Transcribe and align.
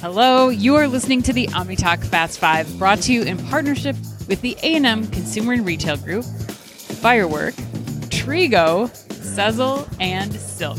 Hello, 0.00 0.48
you 0.48 0.76
are 0.76 0.88
listening 0.88 1.20
to 1.24 1.32
the 1.34 1.46
OmniTalk 1.48 2.02
Fast 2.02 2.38
Five, 2.38 2.78
brought 2.78 3.02
to 3.02 3.12
you 3.12 3.22
in 3.22 3.36
partnership 3.48 3.94
with 4.28 4.40
the 4.40 4.56
A&M 4.62 5.06
Consumer 5.08 5.52
and 5.52 5.66
Retail 5.66 5.98
Group, 5.98 6.24
Firework, 6.24 7.52
Trigo, 8.08 8.88
Sezzle, 9.10 9.86
and 10.00 10.32
Silk. 10.32 10.78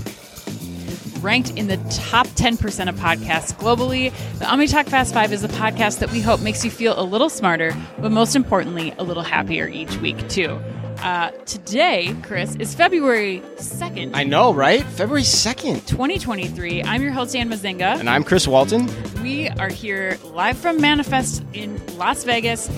Ranked 1.23 1.51
in 1.51 1.67
the 1.67 1.77
top 1.91 2.25
10% 2.29 2.89
of 2.89 2.95
podcasts 2.95 3.53
globally, 3.53 4.11
the 4.39 4.45
OmniTalk 4.45 4.89
Fast 4.89 5.13
Five 5.13 5.31
is 5.31 5.43
a 5.43 5.49
podcast 5.49 5.99
that 5.99 6.11
we 6.11 6.21
hope 6.21 6.41
makes 6.41 6.65
you 6.65 6.71
feel 6.71 6.99
a 6.99 7.03
little 7.05 7.29
smarter, 7.29 7.77
but 7.99 8.11
most 8.11 8.35
importantly, 8.35 8.91
a 8.97 9.03
little 9.03 9.21
happier 9.21 9.67
each 9.67 9.95
week, 9.97 10.27
too. 10.29 10.59
Uh, 11.01 11.31
today, 11.45 12.15
Chris, 12.21 12.55
is 12.57 12.75
February 12.75 13.41
2nd. 13.55 14.11
I 14.13 14.23
know, 14.23 14.53
right? 14.53 14.83
February 14.83 15.23
2nd. 15.23 15.87
2023. 15.87 16.83
I'm 16.83 17.01
your 17.01 17.11
host, 17.11 17.35
Anne 17.35 17.49
Mezzenga. 17.49 17.99
And 17.99 18.07
I'm 18.07 18.23
Chris 18.23 18.47
Walton. 18.47 18.87
We 19.23 19.49
are 19.49 19.69
here 19.69 20.19
live 20.23 20.59
from 20.59 20.79
Manifest 20.79 21.43
in 21.53 21.81
Las 21.97 22.23
Vegas, 22.23 22.69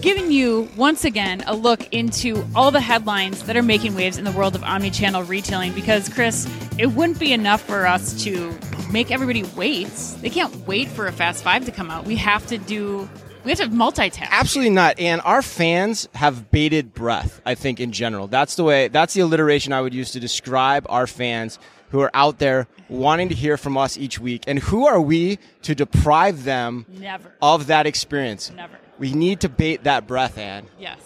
giving 0.00 0.30
you 0.30 0.68
once 0.76 1.04
again 1.04 1.42
a 1.48 1.56
look 1.56 1.92
into 1.92 2.46
all 2.54 2.70
the 2.70 2.80
headlines 2.80 3.42
that 3.42 3.56
are 3.56 3.64
making 3.64 3.96
waves 3.96 4.16
in 4.16 4.22
the 4.22 4.32
world 4.32 4.54
of 4.54 4.60
omnichannel 4.60 5.28
retailing. 5.28 5.72
Because, 5.72 6.08
Chris, 6.08 6.48
it 6.78 6.86
wouldn't 6.86 7.18
be 7.18 7.32
enough 7.32 7.62
for 7.62 7.84
us 7.88 8.22
to 8.22 8.56
make 8.92 9.10
everybody 9.10 9.42
wait. 9.56 9.90
They 10.20 10.30
can't 10.30 10.54
wait 10.68 10.86
for 10.86 11.08
a 11.08 11.12
Fast 11.12 11.42
Five 11.42 11.64
to 11.64 11.72
come 11.72 11.90
out. 11.90 12.04
We 12.04 12.14
have 12.14 12.46
to 12.46 12.58
do 12.58 13.08
we 13.46 13.52
have 13.52 13.60
to 13.60 13.68
multitask. 13.68 14.28
Absolutely 14.28 14.74
not. 14.74 14.98
And 14.98 15.20
our 15.24 15.40
fans 15.40 16.08
have 16.14 16.50
bated 16.50 16.92
breath, 16.92 17.40
I 17.46 17.54
think, 17.54 17.78
in 17.78 17.92
general. 17.92 18.26
That's 18.26 18.56
the 18.56 18.64
way, 18.64 18.88
that's 18.88 19.14
the 19.14 19.20
alliteration 19.20 19.72
I 19.72 19.80
would 19.80 19.94
use 19.94 20.10
to 20.10 20.20
describe 20.20 20.84
our 20.88 21.06
fans 21.06 21.60
who 21.90 22.00
are 22.00 22.10
out 22.12 22.40
there 22.40 22.66
wanting 22.88 23.28
to 23.28 23.34
hear 23.36 23.56
from 23.56 23.78
us 23.78 23.96
each 23.96 24.18
week. 24.18 24.42
And 24.48 24.58
who 24.58 24.86
are 24.86 25.00
we 25.00 25.38
to 25.62 25.76
deprive 25.76 26.42
them 26.42 26.86
Never. 26.88 27.32
of 27.40 27.68
that 27.68 27.86
experience? 27.86 28.50
Never. 28.50 28.78
We 28.98 29.12
need 29.12 29.40
to 29.40 29.48
bait 29.50 29.84
that 29.84 30.06
breath, 30.06 30.38
Anne. 30.38 30.66
Yes. 30.78 30.98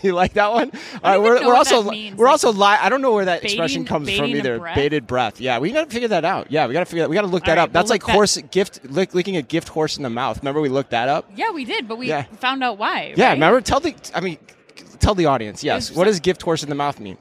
you 0.02 0.14
like 0.14 0.32
that 0.34 0.50
one? 0.52 0.72
I 1.04 1.14
don't 1.14 1.22
we're, 1.24 1.46
we're 1.46 1.54
also 1.54 1.90
means. 1.90 2.16
we're 2.16 2.24
Like, 2.24 2.32
also 2.32 2.52
li- 2.52 2.62
I 2.64 2.88
don't 2.88 3.02
know 3.02 3.12
where 3.12 3.26
that 3.26 3.42
baiting- 3.42 3.58
expression 3.58 3.84
comes 3.84 4.10
from 4.16 4.26
either. 4.26 4.58
breath? 4.58 4.74
Bated 4.74 5.06
breath. 5.06 5.40
Yeah, 5.40 5.58
we 5.58 5.72
got 5.72 5.84
to 5.88 5.90
figure 5.90 6.08
that 6.08 6.24
out. 6.24 6.50
Yeah, 6.50 6.66
we 6.66 6.72
got 6.72 6.80
to 6.80 6.86
figure 6.86 7.02
that. 7.02 7.10
We 7.10 7.14
got 7.14 7.22
to 7.22 7.26
look 7.28 7.42
All 7.42 7.46
that 7.54 7.58
right, 7.58 7.64
up. 7.64 7.72
That's 7.72 7.86
we'll 7.90 7.94
like 7.94 8.02
look 8.02 8.06
that- 8.08 8.14
horse 8.14 8.36
gift 8.50 8.80
lick, 8.84 9.14
licking 9.14 9.36
a 9.36 9.42
gift 9.42 9.68
horse 9.68 9.96
in 9.98 10.02
the 10.04 10.10
mouth. 10.10 10.38
Remember 10.38 10.60
we 10.60 10.68
looked 10.70 10.90
that 10.90 11.08
up? 11.08 11.30
yeah, 11.36 11.50
we 11.50 11.64
did, 11.66 11.86
but 11.86 11.98
we 11.98 12.08
Yeah. 12.08 12.22
found 12.22 12.64
out 12.64 12.78
why. 12.78 13.12
Yeah, 13.16 13.26
right? 13.28 13.32
remember? 13.34 13.60
Tell 13.60 13.80
the. 13.80 13.94
I 14.14 14.20
mean, 14.20 14.38
tell 14.98 15.14
the 15.14 15.26
audience. 15.26 15.62
Yes. 15.62 15.90
What 15.94 16.04
does 16.04 16.18
gift 16.20 16.40
horse 16.42 16.62
in 16.62 16.68
the 16.70 16.74
mouth 16.74 16.98
mean? 16.98 17.18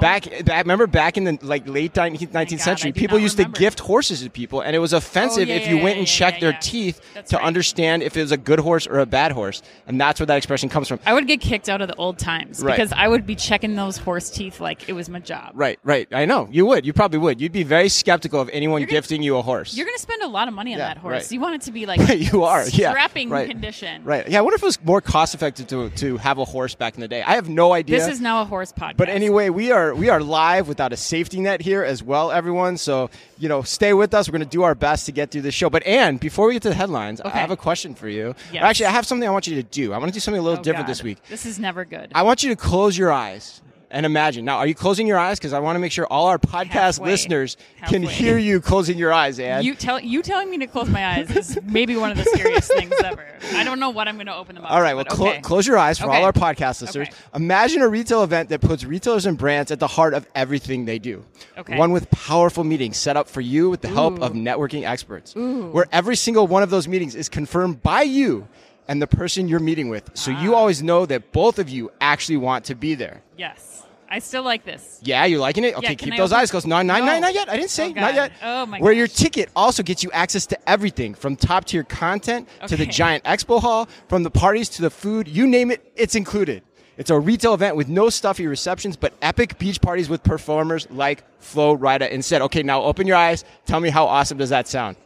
Back, 0.00 0.44
back, 0.44 0.64
remember 0.64 0.86
back 0.86 1.16
in 1.16 1.24
the 1.24 1.38
like 1.42 1.66
late 1.68 1.92
19th, 1.94 2.28
19th 2.28 2.50
God, 2.50 2.60
century, 2.60 2.92
people 2.92 3.18
used 3.18 3.38
remember. 3.38 3.56
to 3.56 3.60
gift 3.60 3.80
horses 3.80 4.22
to 4.22 4.30
people, 4.30 4.60
and 4.62 4.74
it 4.74 4.78
was 4.78 4.92
offensive 4.92 5.48
oh, 5.48 5.52
yeah, 5.52 5.56
if 5.58 5.68
you 5.68 5.76
yeah, 5.76 5.82
went 5.82 5.96
yeah, 5.96 6.00
and 6.00 6.08
yeah, 6.08 6.14
checked 6.14 6.36
yeah, 6.36 6.40
their 6.40 6.52
yeah. 6.52 6.58
teeth 6.60 7.00
That's 7.14 7.30
to 7.30 7.36
right. 7.36 7.44
understand 7.46 8.02
if 8.02 8.16
it 8.16 8.22
was 8.22 8.32
a 8.32 8.36
good 8.36 8.58
horse 8.60 8.86
or 8.86 8.98
a 8.98 9.06
bad 9.06 9.32
horse, 9.32 9.62
and 9.86 10.00
that's 10.00 10.18
where 10.20 10.26
that 10.26 10.36
expression 10.36 10.68
comes 10.68 10.88
from. 10.88 11.00
I 11.06 11.12
would 11.14 11.26
get 11.26 11.40
kicked 11.40 11.68
out 11.68 11.80
of 11.80 11.88
the 11.88 11.94
old 11.96 12.18
times 12.18 12.62
Right. 12.62 12.76
because 12.76 12.92
I 12.92 13.08
would 13.08 13.26
be 13.26 13.34
checking 13.36 13.76
those 13.76 13.96
horse 13.96 14.30
teeth 14.30 14.60
like 14.60 14.88
it 14.88 14.92
was 14.92 15.08
my 15.08 15.18
job. 15.20 15.52
Right, 15.54 15.78
right. 15.84 16.08
I 16.12 16.24
know 16.24 16.48
you 16.50 16.66
would. 16.66 16.86
You 16.86 16.92
probably 16.92 17.18
would. 17.18 17.40
You'd 17.40 17.52
be 17.52 17.62
very 17.62 17.88
skeptical 17.88 18.40
of 18.40 18.48
anyone 18.52 18.82
gonna- 18.82 18.90
gifting 18.90 19.22
you 19.22 19.36
a 19.36 19.42
horse. 19.42 19.76
You're 19.76 19.86
going 19.86 19.96
to 19.96 20.02
spend 20.02 20.22
a 20.22 20.28
lot 20.28 20.48
of 20.48 20.54
money 20.54 20.72
on 20.72 20.78
Yeah, 20.78 20.88
that 20.88 20.98
horse. 20.98 21.12
right. 21.24 21.32
You 21.32 21.40
want 21.40 21.56
it 21.56 21.62
to 21.62 21.72
be 21.72 21.86
like 21.92 22.00
you 22.32 22.44
are. 22.44 22.66
Yeah. 22.68 22.90
strapping 22.90 23.28
right. 23.30 23.48
condition. 23.48 24.04
Right. 24.04 24.28
Yeah. 24.28 24.38
I 24.38 24.40
wonder 24.42 24.56
if 24.56 24.62
it 24.62 24.66
was 24.66 24.82
more 24.84 25.00
cost 25.00 25.34
effective 25.34 25.66
to 25.68 25.90
to 25.90 26.16
have 26.18 26.38
a 26.38 26.44
horse 26.44 26.74
back 26.74 26.94
in 26.94 27.00
the 27.00 27.08
day. 27.08 27.22
I 27.22 27.34
have 27.34 27.48
no 27.48 27.72
idea. 27.72 27.98
This 27.98 28.08
is 28.08 28.20
now 28.20 28.42
a 28.42 28.44
horse 28.44 28.72
podcast. 28.72 28.96
But 28.96 29.08
anyway, 29.08 29.48
we 29.50 29.70
are 29.72 29.89
we 29.94 30.08
are 30.08 30.20
live 30.20 30.68
without 30.68 30.92
a 30.92 30.96
safety 30.96 31.40
net 31.40 31.60
here 31.62 31.82
as 31.82 32.02
well, 32.02 32.30
everyone. 32.30 32.76
So 32.76 33.10
you 33.38 33.48
know, 33.48 33.62
stay 33.62 33.92
with 33.92 34.12
us. 34.14 34.28
We're 34.28 34.38
going 34.38 34.48
to 34.48 34.56
do 34.56 34.62
our 34.62 34.74
best 34.74 35.06
to 35.06 35.12
get 35.12 35.30
through 35.30 35.42
this 35.42 35.54
show. 35.54 35.70
But 35.70 35.84
Anne, 35.86 36.16
before 36.16 36.46
we 36.46 36.54
get 36.54 36.62
to 36.62 36.68
the 36.70 36.74
headlines, 36.74 37.20
I 37.20 37.30
have 37.30 37.50
a 37.50 37.56
question 37.56 37.94
for 37.94 38.08
you. 38.08 38.34
Yes. 38.52 38.62
Actually, 38.62 38.86
I 38.86 38.90
have 38.90 39.06
something 39.06 39.28
I 39.28 39.32
want 39.32 39.46
you 39.46 39.56
to 39.56 39.62
do. 39.62 39.92
I 39.92 39.98
want 39.98 40.10
to 40.10 40.14
do 40.14 40.20
something 40.20 40.38
a 40.40 40.42
little 40.42 40.58
Oh, 40.58 40.62
different 40.62 40.86
God. 40.86 40.90
this 40.90 41.02
week. 41.02 41.18
This 41.28 41.46
is 41.46 41.58
never 41.58 41.84
good. 41.84 42.12
I 42.14 42.22
want 42.22 42.42
you 42.42 42.50
to 42.50 42.56
close 42.56 42.96
your 42.98 43.12
eyes 43.12 43.62
and 43.90 44.06
imagine. 44.06 44.44
Now, 44.44 44.58
are 44.58 44.66
you 44.66 44.74
closing 44.74 45.06
your 45.06 45.18
eyes? 45.18 45.38
Because 45.38 45.52
I 45.52 45.58
want 45.58 45.76
to 45.76 45.80
make 45.80 45.92
sure 45.92 46.06
all 46.06 46.26
our 46.26 46.38
podcast 46.38 46.68
Halfway. 46.98 47.10
listeners 47.10 47.56
can 47.88 48.02
hear 48.02 48.38
you 48.38 48.60
closing 48.60 48.98
your 48.98 49.12
eyes, 49.12 49.38
Anne. 49.40 49.64
you 49.64 49.74
tell 49.74 49.98
you 50.00 50.22
telling 50.22 50.50
me 50.50 50.58
to 50.58 50.66
close 50.66 50.88
my 50.88 51.04
eyes 51.04 51.30
is 51.34 51.58
maybe 51.64 51.96
one 51.96 52.10
of 52.10 52.16
the 52.16 52.24
scariest 52.24 52.72
things 52.76 52.92
ever. 53.04 53.26
I 53.54 53.64
don't 53.64 53.80
know 53.80 53.90
what 53.90 54.06
I'm 54.08 54.16
going 54.16 54.26
to 54.26 54.34
open 54.36 54.54
them 54.54 54.64
up. 54.64 54.70
All 54.70 54.80
right, 54.80 54.90
to, 54.92 55.16
well, 55.20 55.30
okay. 55.30 55.40
close 55.40 55.66
your 55.66 55.78
eyes 55.78 55.98
for 55.98 56.06
Okay. 56.06 56.16
all 56.18 56.24
our 56.24 56.32
podcast 56.32 56.82
listeners. 56.82 57.08
Okay. 57.08 57.16
Imagine 57.34 57.82
a 57.82 57.88
retail 57.88 58.22
event 58.22 58.48
that 58.50 58.60
puts 58.60 58.84
retailers 58.84 59.26
and 59.26 59.36
brands 59.36 59.70
at 59.70 59.80
the 59.80 59.86
heart 59.88 60.14
of 60.14 60.26
everything 60.34 60.84
they 60.84 60.98
do. 60.98 61.24
Okay. 61.58 61.76
One 61.76 61.92
with 61.92 62.10
powerful 62.10 62.64
meetings 62.64 62.96
set 62.96 63.16
up 63.16 63.28
for 63.28 63.40
you 63.40 63.70
with 63.70 63.80
the 63.80 63.88
help 63.88 64.20
of 64.20 64.32
networking 64.32 64.84
experts, 64.86 65.34
where 65.34 65.86
every 65.92 66.16
single 66.16 66.46
one 66.46 66.62
of 66.62 66.70
those 66.70 66.86
meetings 66.86 67.14
is 67.14 67.28
confirmed 67.28 67.82
by 67.82 68.02
you 68.02 68.46
and 68.90 69.00
the 69.00 69.06
person 69.06 69.46
you're 69.48 69.60
meeting 69.70 69.88
with. 69.88 70.10
So 70.14 70.32
you 70.32 70.54
Ah. 70.54 70.58
always 70.58 70.82
know 70.82 71.06
that 71.06 71.20
both 71.32 71.56
of 71.60 71.68
you 71.70 71.82
actually 72.00 72.38
want 72.48 72.64
to 72.70 72.74
be 72.74 72.92
there. 72.96 73.22
Yes, 73.38 73.84
I 74.10 74.18
still 74.18 74.42
like 74.42 74.64
this. 74.64 74.98
Yeah, 75.10 75.24
you're 75.26 75.38
liking 75.38 75.62
it? 75.62 75.76
Okay, 75.78 75.94
can 75.94 76.10
keep 76.10 76.16
those 76.18 76.32
eyes 76.32 76.50
closed. 76.50 76.66
No, 76.66 76.82
not, 76.82 76.98
No. 76.98 77.06
not, 77.06 77.20
not 77.20 77.32
yet. 77.34 77.48
I 77.48 77.54
didn't 77.56 77.70
say 77.70 77.86
Oh, 77.96 78.00
not 78.06 78.14
yet. 78.14 78.32
Oh, 78.42 78.66
my 78.66 78.80
Where 78.80 78.92
your 78.92 79.06
ticket 79.06 79.48
also 79.54 79.84
gets 79.84 80.02
you 80.02 80.10
access 80.12 80.44
to 80.46 80.56
everything 80.68 81.14
from 81.14 81.36
top 81.36 81.66
tier 81.66 81.84
content 81.84 82.48
to 82.66 82.76
the 82.76 82.84
giant 82.86 83.22
expo 83.24 83.60
hall, 83.60 83.88
from 84.08 84.24
the 84.24 84.30
parties 84.44 84.68
to 84.70 84.82
the 84.82 84.90
food, 84.90 85.28
you 85.28 85.46
name 85.46 85.70
it, 85.70 85.80
it's 85.94 86.16
included. 86.16 86.62
It's 86.98 87.10
a 87.10 87.18
retail 87.18 87.54
event 87.54 87.76
with 87.76 87.88
no 87.88 88.10
stuffy 88.10 88.46
receptions, 88.48 88.96
but 88.96 89.12
epic 89.22 89.56
beach 89.60 89.80
parties 89.80 90.08
with 90.08 90.22
performers 90.24 90.88
like 90.90 91.22
Flo 91.38 91.74
Rida 91.78 92.10
instead. 92.10 92.42
Okay, 92.42 92.64
now 92.64 92.82
open 92.82 93.06
your 93.06 93.16
eyes. 93.16 93.44
Tell 93.66 93.78
me 93.78 93.88
how 93.90 94.04
awesome 94.06 94.36
does 94.38 94.50
that 94.50 94.66
sound? 94.66 94.96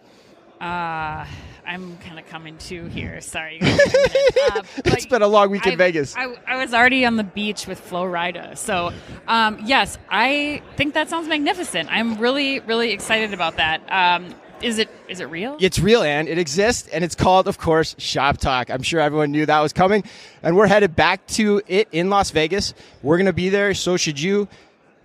Uh, 0.61 1.27
I'm 1.67 1.97
kind 1.99 2.19
of 2.19 2.27
coming 2.29 2.57
to 2.59 2.87
here. 2.87 3.21
Sorry. 3.35 3.59
guys. 3.59 3.81
uh, 4.51 4.63
It's 4.85 5.07
been 5.07 5.23
a 5.23 5.29
long 5.29 5.51
week 5.51 5.67
in 5.67 5.77
Vegas. 5.79 6.17
I, 6.17 6.35
I 6.47 6.57
was 6.57 6.75
already 6.75 7.05
on 7.05 7.17
the 7.17 7.25
beach 7.25 7.67
with 7.67 7.81
Flo 7.81 8.05
Rida. 8.05 8.57
So, 8.57 8.93
um, 9.27 9.59
yes, 9.65 9.99
I 10.11 10.63
think 10.77 10.95
that 10.95 11.09
sounds 11.09 11.29
magnificent. 11.29 11.89
I'm 11.91 12.19
really, 12.19 12.61
really 12.61 12.93
excited 12.93 13.33
about 13.35 13.57
that. 13.57 13.81
Um, 13.91 14.35
is 14.63 14.79
it 14.79 14.89
is 15.09 15.21
it 15.21 15.27
real? 15.27 15.57
It's 15.61 15.79
real, 15.79 16.03
and 16.03 16.29
it 16.29 16.39
exists, 16.39 16.89
and 16.89 17.05
it's 17.05 17.15
called, 17.15 17.49
of 17.49 17.59
course, 17.59 17.95
Shoptalk. 17.97 18.71
I'm 18.71 18.83
sure 18.83 19.01
everyone 19.01 19.31
knew 19.33 19.45
that 19.45 19.61
was 19.61 19.73
coming, 19.73 20.05
and 20.43 20.57
we're 20.57 20.69
headed 20.69 20.95
back 20.97 21.27
to 21.29 21.61
it 21.67 21.89
in 21.93 22.09
Las 22.09 22.31
Vegas. 22.31 22.73
We're 23.03 23.17
going 23.19 23.27
to 23.27 23.33
be 23.35 23.49
there, 23.51 23.75
so 23.75 23.97
should 23.97 24.19
you. 24.19 24.49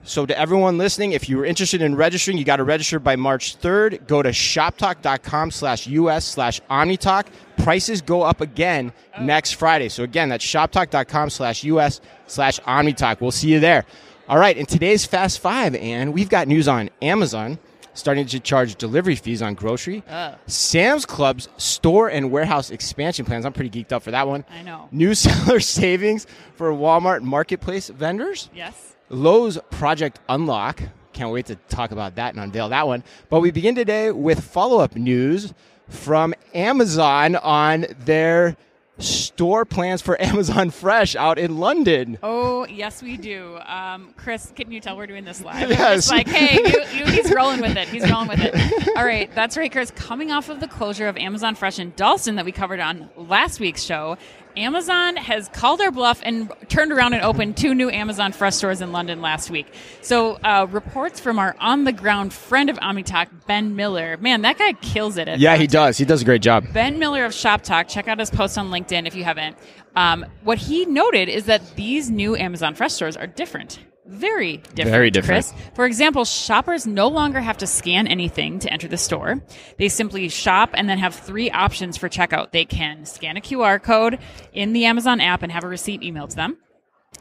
So, 0.03 0.25
to 0.25 0.37
everyone 0.37 0.77
listening, 0.77 1.11
if 1.11 1.27
you're 1.27 1.45
interested 1.45 1.81
in 1.81 1.93
registering, 1.95 2.37
you 2.37 2.45
got 2.45 2.55
to 2.55 2.63
register 2.63 2.99
by 2.99 3.15
March 3.15 3.59
3rd. 3.59 4.07
Go 4.07 4.23
to 4.23 4.29
shoptalk.com 4.29 5.51
slash 5.51 5.87
US 5.87 6.25
slash 6.25 6.61
OmniTalk. 6.69 7.27
Prices 7.57 8.01
go 8.01 8.21
up 8.23 8.41
again 8.41 8.93
next 9.19 9.53
Friday. 9.53 9.89
So, 9.89 10.03
again, 10.03 10.29
that's 10.29 10.45
shoptalk.com 10.45 11.29
slash 11.29 11.63
US 11.65 12.01
slash 12.27 12.59
OmniTalk. 12.61 13.21
We'll 13.21 13.31
see 13.31 13.51
you 13.51 13.59
there. 13.59 13.85
All 14.29 14.39
right, 14.39 14.55
in 14.55 14.65
today's 14.65 15.05
Fast 15.05 15.39
Five, 15.39 15.75
and 15.75 16.13
we've 16.13 16.29
got 16.29 16.47
news 16.47 16.67
on 16.67 16.89
Amazon 17.01 17.59
starting 17.93 18.25
to 18.27 18.39
charge 18.39 18.75
delivery 18.75 19.15
fees 19.15 19.41
on 19.41 19.53
grocery. 19.53 20.03
Ah. 20.09 20.35
Sam's 20.47 21.05
Club's 21.05 21.49
store 21.57 22.09
and 22.09 22.31
warehouse 22.31 22.71
expansion 22.71 23.25
plans. 23.25 23.45
I'm 23.45 23.53
pretty 23.53 23.69
geeked 23.69 23.91
up 23.91 24.03
for 24.03 24.11
that 24.11 24.27
one. 24.27 24.45
I 24.49 24.63
know. 24.63 24.87
New 24.91 25.13
seller 25.15 25.59
savings 25.59 26.25
for 26.55 26.71
Walmart 26.71 27.21
marketplace 27.21 27.89
vendors. 27.89 28.49
Yes. 28.53 28.95
Lowe's 29.09 29.57
Project 29.71 30.19
Unlock. 30.29 30.81
Can't 31.13 31.31
wait 31.31 31.47
to 31.47 31.55
talk 31.55 31.91
about 31.91 32.15
that 32.15 32.33
and 32.33 32.43
unveil 32.43 32.69
that 32.69 32.87
one. 32.87 33.03
But 33.29 33.41
we 33.41 33.51
begin 33.51 33.75
today 33.75 34.11
with 34.11 34.43
follow 34.43 34.79
up 34.79 34.95
news 34.95 35.53
from 35.87 36.33
Amazon 36.53 37.35
on 37.35 37.87
their 37.99 38.55
store 38.99 39.65
plans 39.65 40.01
for 40.01 40.21
Amazon 40.21 40.69
Fresh 40.69 41.15
out 41.15 41.39
in 41.39 41.57
London. 41.57 42.17
Oh 42.21 42.65
yes, 42.67 43.01
we 43.01 43.17
do. 43.17 43.57
Um, 43.65 44.13
Chris, 44.17 44.51
can 44.55 44.71
you 44.71 44.79
tell 44.79 44.97
we're 44.97 45.07
doing 45.07 45.25
this 45.25 45.41
live? 45.41 45.69
Yes. 45.69 45.99
It's 45.99 46.11
like, 46.11 46.27
hey, 46.27 46.55
you, 46.55 46.83
you, 47.05 47.11
he's 47.11 47.31
rolling 47.33 47.61
with 47.61 47.77
it. 47.77 47.87
He's 47.87 48.09
rolling 48.09 48.27
with 48.27 48.39
it. 48.41 48.97
All 48.97 49.05
right, 49.05 49.33
that's 49.33 49.57
right, 49.57 49.71
Chris. 49.71 49.91
Coming 49.91 50.31
off 50.31 50.49
of 50.49 50.59
the 50.59 50.67
closure 50.67 51.07
of 51.07 51.17
Amazon 51.17 51.55
Fresh 51.55 51.79
in 51.79 51.93
Dalston 51.95 52.35
that 52.35 52.45
we 52.45 52.51
covered 52.51 52.79
on 52.79 53.09
last 53.15 53.59
week's 53.59 53.83
show, 53.83 54.17
Amazon 54.57 55.15
has 55.15 55.49
called 55.49 55.79
their 55.79 55.91
bluff 55.91 56.19
and 56.23 56.51
turned 56.67 56.91
around 56.91 57.13
and 57.13 57.23
opened 57.23 57.57
two 57.57 57.73
new 57.73 57.89
Amazon 57.89 58.31
Fresh 58.31 58.55
stores 58.55 58.81
in 58.81 58.91
London 58.91 59.21
last 59.21 59.49
week. 59.49 59.67
So, 60.01 60.35
uh, 60.43 60.67
reports 60.69 61.19
from 61.19 61.39
our 61.39 61.55
on 61.59 61.83
the 61.83 61.91
ground 61.91 62.33
friend 62.33 62.69
of 62.69 62.77
OmniTalk, 62.79 63.47
Ben 63.47 63.75
Miller. 63.75 64.17
Man, 64.17 64.41
that 64.41 64.57
guy 64.57 64.73
kills 64.73 65.17
it. 65.17 65.27
At 65.27 65.39
Yeah, 65.39 65.55
he 65.55 65.67
does. 65.67 65.97
He 65.97 66.05
does 66.05 66.21
a 66.21 66.25
great 66.25 66.41
job. 66.41 66.65
Ben 66.73 66.99
Miller 66.99 67.25
of 67.25 67.31
Shoptalk. 67.31 67.87
Check 67.87 68.07
out 68.07 68.19
his 68.19 68.29
post 68.29 68.57
on 68.57 68.69
LinkedIn 68.69 69.07
if 69.07 69.15
you 69.15 69.23
haven't. 69.23 69.57
Um, 69.95 70.25
what 70.43 70.57
he 70.57 70.85
noted 70.85 71.29
is 71.29 71.45
that 71.45 71.75
these 71.75 72.09
new 72.09 72.35
Amazon 72.35 72.75
Fresh 72.75 72.93
stores 72.93 73.17
are 73.17 73.27
different. 73.27 73.79
Very 74.09 74.57
different. 74.57 74.89
Very 74.89 75.11
different. 75.11 75.45
Chris. 75.45 75.53
For 75.75 75.85
example, 75.85 76.25
shoppers 76.25 76.87
no 76.87 77.07
longer 77.07 77.39
have 77.39 77.59
to 77.59 77.67
scan 77.67 78.07
anything 78.07 78.57
to 78.59 78.73
enter 78.73 78.87
the 78.87 78.97
store. 78.97 79.39
They 79.77 79.87
simply 79.87 80.29
shop 80.29 80.71
and 80.73 80.89
then 80.89 80.97
have 80.97 81.13
three 81.13 81.51
options 81.51 81.95
for 81.95 82.09
checkout. 82.09 82.51
They 82.51 82.65
can 82.65 83.05
scan 83.05 83.37
a 83.37 83.41
QR 83.41 83.81
code 83.81 84.17
in 84.51 84.73
the 84.73 84.85
Amazon 84.85 85.21
app 85.21 85.43
and 85.43 85.51
have 85.51 85.63
a 85.63 85.67
receipt 85.67 86.01
emailed 86.01 86.31
to 86.31 86.35
them. 86.37 86.57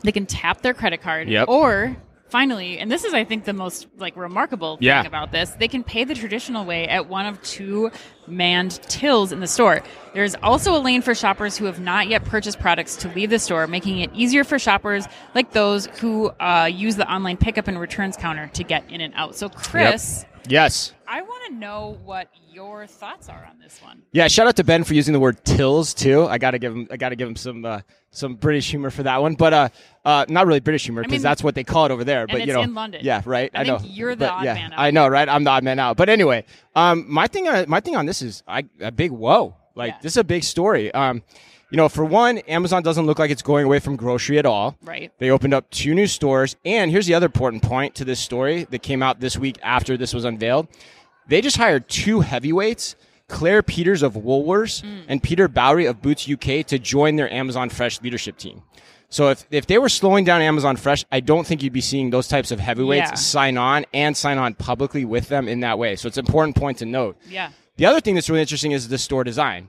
They 0.02 0.12
can 0.12 0.24
tap 0.24 0.62
their 0.62 0.72
credit 0.72 1.02
card 1.02 1.28
Yep. 1.28 1.48
or 1.48 1.96
finally, 2.28 2.78
and 2.78 2.90
this 2.90 3.04
is, 3.04 3.14
I 3.14 3.24
think, 3.24 3.44
the 3.44 3.52
most 3.52 3.86
like 3.98 4.16
remarkable 4.16 4.76
thing 4.76 4.86
Yeah. 4.86 5.04
about 5.04 5.32
this, 5.32 5.50
they 5.50 5.68
can 5.68 5.82
pay 5.84 6.04
the 6.04 6.14
traditional 6.14 6.64
way 6.64 6.86
at 6.88 7.08
one 7.08 7.26
of 7.26 7.40
two 7.42 7.90
manned 8.26 8.72
tills 8.88 9.32
in 9.32 9.40
the 9.40 9.46
store. 9.46 9.82
There's 10.14 10.34
also 10.42 10.76
a 10.76 10.80
lane 10.80 11.02
for 11.02 11.14
shoppers 11.14 11.56
who 11.56 11.64
have 11.64 11.80
not 11.80 12.08
yet 12.08 12.24
purchased 12.24 12.58
products 12.60 12.96
to 12.96 13.08
leave 13.08 13.30
the 13.30 13.38
store, 13.38 13.66
making 13.66 13.98
it 14.00 14.10
easier 14.14 14.44
for 14.44 14.58
shoppers 14.58 15.06
like 15.34 15.52
those 15.52 15.86
who 16.00 16.28
uh, 16.40 16.68
use 16.72 16.96
the 16.96 17.10
online 17.10 17.36
pickup 17.36 17.68
and 17.68 17.80
returns 17.80 18.16
counter 18.16 18.48
to 18.54 18.64
get 18.64 18.84
in 18.90 19.00
and 19.00 19.14
out. 19.16 19.34
So, 19.34 19.48
Chris, 19.48 20.24
Yes. 20.46 20.92
I 21.06 21.20
want 21.20 21.46
to 21.48 21.54
know 21.54 21.98
what 22.04 22.28
your 22.58 22.88
thoughts 22.88 23.28
are 23.28 23.46
on 23.48 23.60
this 23.60 23.80
one. 23.84 24.02
Yeah, 24.10 24.26
shout 24.26 24.48
out 24.48 24.56
to 24.56 24.64
Ben 24.64 24.82
for 24.82 24.92
using 24.94 25.12
the 25.12 25.20
word 25.20 25.44
tills 25.44 25.94
too. 25.94 26.24
I 26.26 26.38
gotta 26.38 26.58
give 26.58 26.74
him, 26.74 26.88
I 26.90 26.96
gotta 26.96 27.14
give 27.14 27.28
him 27.28 27.36
some, 27.36 27.64
uh, 27.64 27.82
some 28.10 28.34
British 28.34 28.68
humor 28.68 28.90
for 28.90 29.04
that 29.04 29.22
one, 29.22 29.34
but 29.36 29.52
uh, 29.54 29.68
uh, 30.04 30.24
not 30.28 30.48
really 30.48 30.58
British 30.58 30.82
humor 30.82 31.02
because 31.02 31.12
mean- 31.12 31.22
that's 31.22 31.44
what 31.44 31.54
they 31.54 31.62
call 31.62 31.86
it 31.86 31.92
over 31.92 32.02
there. 32.02 32.26
But 32.26 32.44
you 32.48 32.52
know, 32.52 32.62
in 32.62 32.74
London. 32.74 33.02
yeah, 33.04 33.22
right. 33.24 33.48
I 33.54 33.60
I, 33.60 33.64
think 33.64 33.82
know 33.82 33.88
you're 33.88 34.16
the 34.16 34.24
But, 34.26 34.32
odd 34.32 34.44
yeah, 34.44 34.54
man 34.54 34.72
out. 34.72 34.78
I 34.80 34.90
know, 34.90 35.06
right? 35.06 35.28
I'm 35.28 35.44
the 35.44 35.50
odd 35.50 35.62
man 35.62 35.78
out. 35.78 35.96
But 35.96 36.08
anyway, 36.08 36.44
um, 36.74 37.04
my 37.08 37.28
thing, 37.28 37.46
uh, 37.46 37.64
my 37.68 37.78
thing 37.78 37.94
on 37.94 38.06
this 38.06 38.22
is 38.22 38.42
I, 38.48 38.64
a 38.80 38.90
big 38.90 39.12
whoa. 39.12 39.54
Like 39.76 39.92
Yeah. 39.92 39.98
this 40.02 40.14
is 40.14 40.16
a 40.16 40.24
big 40.24 40.42
story. 40.42 40.92
Um, 40.92 41.22
you 41.70 41.76
know, 41.76 41.88
for 41.88 42.04
one, 42.04 42.38
Amazon 42.38 42.82
doesn't 42.82 43.06
look 43.06 43.18
like 43.20 43.30
it's 43.30 43.42
going 43.42 43.66
away 43.66 43.78
from 43.78 43.94
grocery 43.94 44.38
at 44.38 44.46
all. 44.46 44.76
Right. 44.82 45.12
They 45.18 45.30
opened 45.30 45.54
up 45.54 45.70
two 45.70 45.94
new 45.94 46.06
stores. 46.08 46.56
And 46.64 46.90
here's 46.90 47.06
the 47.06 47.14
other 47.14 47.26
important 47.26 47.62
point 47.62 47.94
to 47.96 48.04
this 48.04 48.18
story 48.18 48.64
that 48.70 48.82
came 48.82 49.00
out 49.02 49.20
this 49.20 49.36
week 49.36 49.58
after 49.62 49.96
this 49.96 50.12
was 50.12 50.24
unveiled. 50.24 50.66
They 51.28 51.40
just 51.40 51.56
hired 51.56 51.88
two 51.88 52.20
heavyweights, 52.20 52.96
Claire 53.28 53.62
Peters 53.62 54.02
of 54.02 54.14
Woolworths 54.14 54.82
Mm. 54.82 55.02
and 55.08 55.22
Peter 55.22 55.46
Bowery 55.48 55.86
of 55.86 56.00
Boots 56.02 56.26
UK, 56.28 56.62
to 56.66 56.78
join 56.78 57.16
their 57.16 57.30
Amazon 57.32 57.68
Fresh 57.68 58.00
leadership 58.00 58.38
team. 58.38 58.62
So 59.10 59.30
if, 59.30 59.46
if 59.50 59.66
they 59.66 59.78
were 59.78 59.88
slowing 59.88 60.24
down 60.24 60.42
Amazon 60.42 60.76
Fresh, 60.76 61.04
I 61.10 61.20
don't 61.20 61.46
think 61.46 61.62
you'd 61.62 61.72
be 61.72 61.80
seeing 61.80 62.10
those 62.10 62.28
types 62.28 62.50
of 62.50 62.60
heavyweights 62.60 63.10
Yeah. 63.10 63.14
sign 63.14 63.56
on 63.56 63.86
and 63.94 64.14
sign 64.16 64.36
on 64.38 64.54
publicly 64.54 65.04
with 65.06 65.28
them 65.28 65.48
in 65.48 65.60
that 65.60 65.78
way. 65.78 65.96
So 65.96 66.08
it's 66.08 66.18
an 66.18 66.26
important 66.26 66.56
point 66.56 66.78
to 66.78 66.86
note. 66.86 67.16
Yeah. 67.28 67.50
The 67.76 67.86
other 67.86 68.00
thing 68.00 68.14
that's 68.16 68.28
really 68.28 68.42
interesting 68.42 68.72
is 68.72 68.88
the 68.88 68.98
store 68.98 69.24
design. 69.24 69.68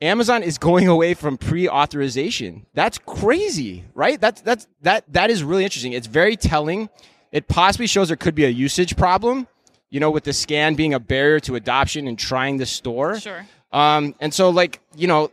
Amazon 0.00 0.44
is 0.44 0.58
going 0.58 0.86
away 0.96 1.14
from 1.14 1.36
pre-authorization. 1.38 2.66
That's 2.74 2.98
crazy, 2.98 3.84
right? 3.94 4.20
That's 4.20 4.40
that's 4.42 4.66
that 4.82 5.04
that 5.12 5.30
is 5.30 5.42
really 5.42 5.64
interesting. 5.64 5.92
It's 5.92 6.06
very 6.06 6.36
telling. 6.36 6.88
It 7.32 7.48
possibly 7.48 7.86
shows 7.86 8.08
there 8.08 8.16
could 8.16 8.34
be 8.34 8.44
a 8.44 8.48
usage 8.48 8.96
problem, 8.96 9.48
you 9.90 10.00
know, 10.00 10.10
with 10.10 10.24
the 10.24 10.32
scan 10.32 10.74
being 10.74 10.94
a 10.94 11.00
barrier 11.00 11.40
to 11.40 11.54
adoption 11.56 12.06
and 12.08 12.18
trying 12.18 12.58
the 12.58 12.66
store. 12.66 13.18
Sure. 13.20 13.46
Um, 13.72 14.14
and 14.20 14.32
so, 14.32 14.50
like, 14.50 14.80
you 14.96 15.06
know, 15.06 15.30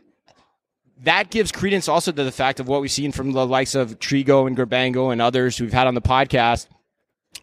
that 1.02 1.30
gives 1.30 1.52
credence 1.52 1.88
also 1.88 2.10
to 2.12 2.24
the 2.24 2.32
fact 2.32 2.58
of 2.60 2.68
what 2.68 2.80
we've 2.80 2.90
seen 2.90 3.12
from 3.12 3.32
the 3.32 3.46
likes 3.46 3.74
of 3.74 3.98
Trigo 3.98 4.46
and 4.46 4.56
Grabango 4.56 5.12
and 5.12 5.20
others 5.20 5.58
who've 5.58 5.72
had 5.72 5.86
on 5.86 5.94
the 5.94 6.00
podcast 6.00 6.66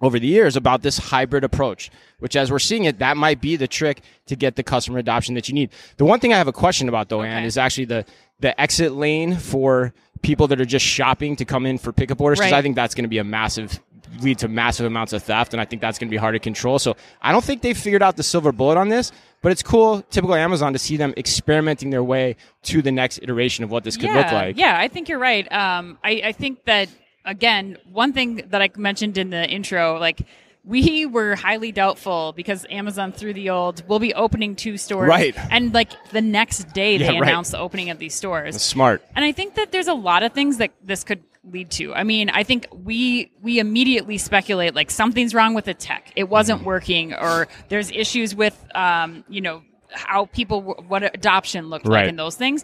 over 0.01 0.17
the 0.19 0.25
years 0.27 0.55
about 0.55 0.81
this 0.81 0.97
hybrid 0.97 1.43
approach, 1.43 1.91
which 2.17 2.35
as 2.35 2.51
we're 2.51 2.57
seeing 2.59 2.85
it, 2.85 2.97
that 2.99 3.15
might 3.15 3.39
be 3.41 3.55
the 3.55 3.67
trick 3.67 4.01
to 4.25 4.35
get 4.35 4.55
the 4.55 4.63
customer 4.63 4.97
adoption 4.97 5.35
that 5.35 5.47
you 5.47 5.53
need. 5.53 5.69
The 5.97 6.05
one 6.05 6.19
thing 6.19 6.33
I 6.33 6.37
have 6.37 6.47
a 6.47 6.51
question 6.53 6.89
about 6.89 7.09
though, 7.09 7.21
Okay. 7.21 7.45
is 7.45 7.57
actually 7.57 7.85
the, 7.85 8.05
the 8.39 8.59
exit 8.59 8.93
lane 8.93 9.35
for 9.37 9.93
people 10.23 10.47
that 10.47 10.59
are 10.59 10.65
just 10.65 10.83
shopping 10.85 11.35
to 11.35 11.45
come 11.45 11.65
in 11.67 11.77
for 11.77 11.93
pickup 11.93 12.19
orders. 12.21 12.39
Cause 12.39 12.51
Right. 12.51 12.57
I 12.57 12.61
think 12.63 12.75
that's 12.75 12.95
going 12.95 13.03
to 13.03 13.09
be 13.09 13.19
a 13.19 13.23
massive 13.23 13.79
lead 14.21 14.39
to 14.39 14.47
massive 14.47 14.85
amounts 14.85 15.13
of 15.13 15.23
theft. 15.23 15.53
And 15.53 15.61
I 15.61 15.65
think 15.65 15.81
that's 15.81 15.97
going 15.97 16.07
to 16.07 16.11
be 16.11 16.17
hard 16.17 16.35
to 16.35 16.39
control. 16.39 16.79
So 16.79 16.95
I 17.21 17.31
don't 17.31 17.43
think 17.43 17.61
they've 17.61 17.77
figured 17.77 18.03
out 18.03 18.17
the 18.17 18.23
silver 18.23 18.51
bullet 18.51 18.77
on 18.77 18.89
this, 18.89 19.11
but 19.41 19.51
it's 19.51 19.63
cool, 19.63 20.01
typical 20.09 20.35
Amazon 20.35 20.73
to 20.73 20.79
see 20.79 20.97
them 20.97 21.13
experimenting 21.17 21.89
their 21.89 22.03
way 22.03 22.35
to 22.63 22.81
the 22.81 22.91
next 22.91 23.19
iteration 23.21 23.63
of 23.63 23.71
what 23.71 23.83
this 23.83 23.97
could 23.97 24.09
yeah, 24.09 24.17
look 24.17 24.31
like. 24.31 24.57
Yeah, 24.57 24.77
I 24.77 24.87
think 24.87 25.09
you're 25.09 25.19
right. 25.19 25.49
Um, 25.51 25.97
I, 26.03 26.21
I 26.25 26.31
think 26.31 26.65
that 26.65 26.89
again, 27.25 27.77
one 27.91 28.13
thing 28.13 28.43
that 28.49 28.61
I 28.61 28.69
mentioned 28.75 29.17
in 29.17 29.29
the 29.29 29.47
intro, 29.49 29.97
like 29.99 30.21
we 30.65 31.05
were 31.05 31.35
highly 31.35 31.71
doubtful 31.71 32.33
because 32.33 32.65
Amazon 32.69 33.11
through 33.11 33.33
the 33.33 33.49
old 33.49 33.83
we'll 33.87 33.99
be 33.99 34.13
opening 34.13 34.55
two 34.55 34.77
stores, 34.77 35.09
Right. 35.09 35.35
And 35.51 35.73
like 35.73 35.91
the 36.11 36.21
next 36.21 36.73
day 36.73 36.97
they 36.97 37.05
Yeah, 37.05 37.19
right. 37.19 37.23
announced 37.23 37.51
the 37.51 37.59
opening 37.59 37.89
of 37.89 37.99
these 37.99 38.15
stores. 38.15 38.61
Smart. 38.61 39.01
And 39.15 39.25
I 39.25 39.31
think 39.33 39.55
that 39.55 39.71
there's 39.71 39.87
a 39.87 39.93
lot 39.93 40.23
of 40.23 40.31
things 40.33 40.57
that 40.57 40.71
this 40.81 41.03
could 41.03 41.21
lead 41.43 41.69
to. 41.71 41.93
I 41.93 42.03
mean, 42.03 42.29
I 42.29 42.43
think 42.43 42.67
we 42.71 43.31
we 43.41 43.59
immediately 43.59 44.17
speculate 44.17 44.73
like 44.75 44.89
something's 44.91 45.33
wrong 45.33 45.53
with 45.53 45.65
the 45.65 45.73
tech. 45.73 46.11
It 46.15 46.29
wasn't 46.29 46.59
Mm-hmm. 46.59 46.67
working, 46.67 47.13
or 47.13 47.47
there's 47.69 47.91
issues 47.91 48.35
with 48.35 48.57
um, 48.75 49.23
you 49.27 49.41
know 49.41 49.61
how 49.91 50.25
people 50.27 50.61
what 50.87 51.03
adoption 51.03 51.69
looked 51.69 51.87
Right. 51.87 52.01
like 52.01 52.09
and 52.09 52.17
those 52.19 52.35
things. 52.35 52.63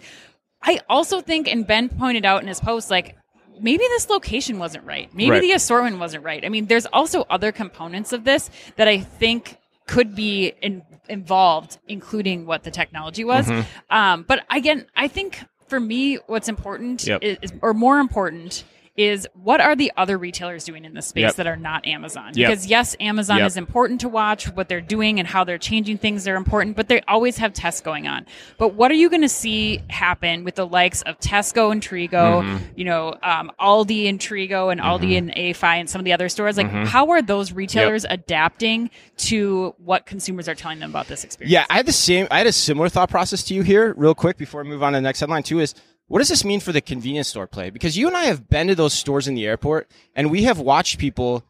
I 0.62 0.80
also 0.90 1.22
think, 1.22 1.48
and 1.48 1.66
Ben 1.66 1.90
pointed 1.90 2.26
out 2.26 2.42
in 2.42 2.48
his 2.48 2.60
post, 2.60 2.90
like 2.90 3.16
maybe 3.62 3.84
this 3.90 4.10
location 4.10 4.60
wasn't 4.60 4.86
right. 4.86 5.14
Maybe 5.14 5.32
Right. 5.32 5.42
the 5.42 5.52
assortment 5.54 6.00
wasn't 6.00 6.24
right. 6.24 6.44
I 6.46 6.50
mean, 6.50 6.66
there's 6.68 6.86
also 6.88 7.22
other 7.30 7.52
components 7.52 8.14
of 8.14 8.24
this 8.24 8.50
that 8.78 8.88
I 8.88 9.00
think 9.00 9.58
could 9.88 10.16
be 10.16 10.54
in, 10.62 10.82
involved, 11.08 11.78
including 11.88 12.46
what 12.46 12.64
the 12.64 12.72
technology 12.72 13.24
was. 13.24 13.48
Mm-hmm. 13.48 13.94
Um, 13.96 14.24
but 14.28 14.46
again, 14.52 14.86
I 14.96 15.08
think 15.08 15.40
for 15.70 15.80
me, 15.80 16.16
what's 16.28 16.50
important 16.50 17.06
Yep. 17.06 17.22
is, 17.24 17.54
or 17.62 17.74
more 17.74 18.00
important, 18.00 18.64
is 18.96 19.28
what 19.34 19.62
are 19.62 19.76
the 19.76 19.92
other 19.98 20.18
retailers 20.18 20.64
doing 20.66 20.84
in 20.86 20.94
this 20.94 21.08
space 21.08 21.22
Yep. 21.22 21.36
that 21.36 21.48
are 21.48 21.56
not 21.56 21.86
Amazon? 21.88 22.32
Yep. 22.34 22.50
Because 22.50 22.66
yes, 22.68 22.96
Amazon 23.00 23.38
Yep. 23.38 23.48
is 23.48 23.58
important 23.58 24.02
to 24.02 24.10
watch. 24.10 24.46
What 24.54 24.68
they're 24.70 24.82
doing 24.82 25.20
and 25.20 25.28
how 25.28 25.44
they're 25.44 25.58
changing 25.58 25.98
things 26.00 26.28
are 26.28 26.36
important, 26.36 26.76
but 26.76 26.88
they 26.90 27.02
always 27.08 27.38
have 27.38 27.54
tests 27.54 27.82
going 27.82 28.08
on. 28.08 28.26
But 28.58 28.74
what 28.74 28.92
are 28.92 28.96
you 28.96 29.10
going 29.10 29.22
to 29.22 29.30
see 29.30 29.82
happen 29.90 30.44
with 30.44 30.56
the 30.56 30.66
likes 30.68 31.02
of 31.04 31.20
Tesco 31.20 31.72
and 31.72 31.82
Trigo, 31.82 32.10
Mm-hmm. 32.44 32.58
you 32.76 32.86
know, 32.86 33.16
um, 33.24 33.52
Aldi 33.60 34.10
and 34.10 34.20
Trigo 34.20 34.72
and 34.72 34.82
Aldi 34.82 35.18
and 35.18 35.32
AiFi 35.36 35.80
and 35.80 35.90
some 35.90 36.00
of 36.00 36.06
the 36.06 36.14
other 36.14 36.28
stores? 36.30 36.58
Like, 36.58 36.70
how 36.70 37.10
are 37.12 37.22
those 37.22 37.52
retailers 37.54 38.06
adapting 38.10 38.90
to 39.18 39.76
what 39.78 40.06
consumers 40.06 40.48
are 40.50 40.56
telling 40.56 40.80
them 40.80 40.90
about 40.90 41.08
this 41.08 41.24
experience? 41.24 41.52
Yeah, 41.52 41.66
I 41.70 41.76
had 41.78 41.86
the 41.86 41.92
same. 41.92 42.28
I 42.32 42.38
had 42.40 42.48
a 42.48 42.52
similar 42.52 42.90
thought 42.90 43.10
process 43.10 43.44
to 43.44 43.54
you 43.54 43.62
here, 43.62 43.94
real 43.98 44.16
quick, 44.16 44.38
before 44.38 44.62
I 44.62 44.64
move 44.64 44.84
on 44.84 44.94
to 44.94 44.98
the 44.98 45.02
next 45.02 45.20
headline. 45.20 45.44
Too 45.44 45.60
is 45.60 45.76
what 46.10 46.20
does 46.20 46.28
this 46.28 46.44
mean 46.44 46.60
for 46.60 46.72
the 46.74 46.82
convenience 46.82 47.30
store 47.30 47.48
play? 47.48 47.70
Because 47.70 47.98
you 47.98 48.08
and 48.08 48.18
I 48.18 48.26
have 48.26 48.50
been 48.50 48.68
to 48.68 48.76
those 48.76 48.94
stores 48.94 49.28
in 49.28 49.36
the 49.36 49.46
airport, 49.46 49.90
and 50.16 50.30
we 50.30 50.44
have 50.44 50.60
watched 50.60 51.00
people 51.00 51.44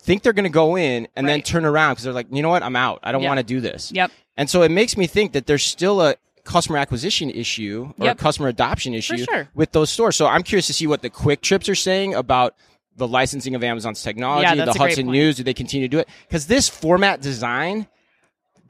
think 0.00 0.22
they're 0.22 0.32
going 0.32 0.44
to 0.44 0.50
go 0.50 0.76
in 0.76 1.08
and 1.16 1.28
then 1.28 1.42
turn 1.42 1.64
around 1.64 1.92
because 1.92 2.04
they're 2.04 2.12
like, 2.12 2.26
you 2.30 2.42
know 2.42 2.48
what, 2.48 2.62
I'm 2.62 2.76
out. 2.76 3.00
I 3.02 3.12
don't 3.12 3.22
Yep. 3.22 3.28
want 3.28 3.38
to 3.40 3.44
do 3.44 3.60
this. 3.60 3.90
Yep. 3.92 4.10
And 4.36 4.48
so 4.50 4.62
it 4.62 4.70
makes 4.70 4.96
me 4.96 5.06
think 5.06 5.32
that 5.32 5.46
there's 5.46 5.64
still 5.64 6.00
a 6.02 6.16
customer 6.44 6.76
acquisition 6.78 7.30
issue 7.30 7.92
or 7.98 8.06
Yep. 8.06 8.16
a 8.18 8.22
customer 8.22 8.48
adoption 8.48 8.92
issue 8.94 9.16
sure. 9.18 9.48
with 9.54 9.72
those 9.72 9.88
stores. 9.90 10.14
So 10.16 10.26
I'm 10.26 10.42
curious 10.42 10.66
to 10.66 10.74
see 10.74 10.86
what 10.86 11.00
the 11.02 11.08
quick 11.10 11.40
trips 11.40 11.68
are 11.70 11.74
saying 11.74 12.14
about 12.14 12.54
the 12.96 13.08
licensing 13.08 13.54
of 13.54 13.64
Amazon's 13.64 14.02
technology, 14.02 14.42
Yeah, 14.56 14.64
the 14.66 14.72
Hudson. 14.74 15.06
News. 15.06 15.36
Do 15.36 15.42
they 15.42 15.54
continue 15.54 15.88
to 15.88 15.90
do 15.90 15.98
it? 15.98 16.08
Because 16.28 16.46
this 16.46 16.68
format 16.68 17.20
design 17.22 17.86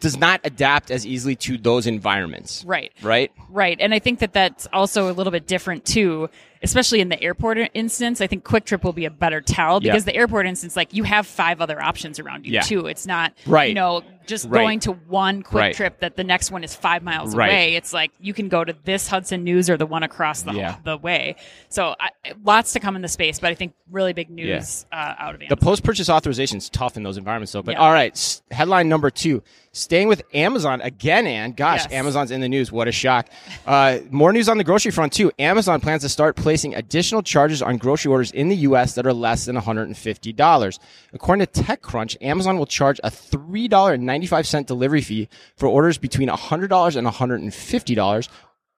does 0.04 0.18
not 0.18 0.38
adapt 0.44 0.90
as 0.90 1.06
easily 1.06 1.34
to 1.34 1.56
those 1.56 1.86
environments. 1.86 2.62
Right. 2.66 2.92
Right? 3.00 3.32
Right. 3.48 3.78
And 3.80 3.94
I 3.94 3.98
think 4.00 4.18
that 4.18 4.34
that's 4.34 4.68
also 4.70 5.10
a 5.10 5.14
little 5.14 5.30
bit 5.30 5.46
different 5.46 5.86
too, 5.86 6.28
especially 6.64 7.00
in 7.00 7.08
the 7.10 7.22
airport 7.22 7.58
instance. 7.74 8.20
I 8.20 8.26
think 8.26 8.42
QuikTrip 8.44 8.82
will 8.82 8.92
be 8.92 9.04
a 9.04 9.10
better 9.10 9.40
tell 9.40 9.80
Yeah. 9.82 9.92
because 9.92 10.04
the 10.04 10.14
airport 10.16 10.46
instance, 10.46 10.74
like 10.76 10.92
you 10.92 11.04
have 11.04 11.26
five 11.26 11.60
other 11.60 11.80
options 11.80 12.18
around 12.18 12.46
you 12.46 12.52
Yeah. 12.54 12.62
too. 12.62 12.86
It's 12.86 13.06
not, 13.06 13.32
Right. 13.46 13.68
you 13.68 13.74
know, 13.74 14.02
just 14.26 14.46
Right. 14.48 14.62
going 14.62 14.80
to 14.80 14.92
one 14.92 15.42
Quick 15.42 15.60
Right. 15.60 15.74
Trip 15.76 16.00
that 16.00 16.16
the 16.16 16.24
next 16.24 16.50
one 16.50 16.64
is 16.64 16.74
five 16.74 17.02
miles 17.02 17.36
Right. 17.36 17.48
away. 17.50 17.74
It's 17.76 17.92
like 17.92 18.10
you 18.18 18.32
can 18.32 18.48
go 18.48 18.64
to 18.64 18.74
this 18.84 19.06
Hudson 19.06 19.44
News 19.44 19.68
or 19.68 19.76
the 19.76 19.84
one 19.84 20.02
across 20.02 20.40
the, 20.42 20.52
Yeah. 20.52 20.76
the 20.82 20.96
way. 20.96 21.36
So 21.68 21.94
I, 22.00 22.08
lots 22.42 22.72
to 22.72 22.80
come 22.80 22.96
in 22.96 23.02
the 23.02 23.08
space, 23.08 23.38
but 23.38 23.50
I 23.50 23.54
think 23.54 23.74
really 23.90 24.14
big 24.14 24.30
news 24.30 24.86
uh, 24.90 25.14
out 25.18 25.34
of 25.34 25.42
it. 25.42 25.50
The 25.50 25.58
post 25.58 25.82
purchase 25.84 26.08
authorization 26.08 26.56
is 26.56 26.70
tough 26.70 26.96
in 26.96 27.02
those 27.02 27.18
environments, 27.18 27.52
though. 27.52 27.60
But 27.62 27.72
Yeah. 27.72 27.80
all 27.80 27.92
right, 27.92 28.12
s- 28.12 28.40
headline 28.50 28.88
number 28.88 29.10
two 29.10 29.42
staying 29.72 30.08
with 30.08 30.22
Amazon 30.32 30.80
again, 30.80 31.26
and 31.26 31.54
gosh, 31.54 31.82
Yes. 31.82 31.92
Amazon's 31.92 32.30
in 32.30 32.40
the 32.40 32.48
news. 32.48 32.72
What 32.72 32.88
a 32.88 32.92
shock. 32.92 33.26
Uh, 33.66 33.98
more 34.10 34.32
news 34.32 34.48
on 34.48 34.56
the 34.56 34.64
grocery 34.64 34.92
front, 34.92 35.12
too. 35.12 35.32
Amazon 35.38 35.80
plans 35.80 36.02
to 36.02 36.08
start 36.08 36.36
placing 36.36 36.53
additional 36.62 37.22
charges 37.22 37.62
on 37.62 37.78
grocery 37.78 38.10
orders 38.10 38.30
in 38.30 38.48
the 38.48 38.56
U.S. 38.68 38.94
that 38.94 39.06
are 39.06 39.12
less 39.12 39.46
than 39.46 39.56
$150. 39.56 40.78
According 41.12 41.46
to 41.46 41.62
TechCrunch, 41.62 42.16
Amazon 42.20 42.58
will 42.58 42.66
charge 42.66 43.00
a 43.02 43.10
$3.95 43.10 44.66
delivery 44.66 45.00
fee 45.00 45.28
for 45.56 45.68
orders 45.68 45.98
between 45.98 46.28
$100 46.28 46.96
and 46.96 47.06
$150 47.08 48.28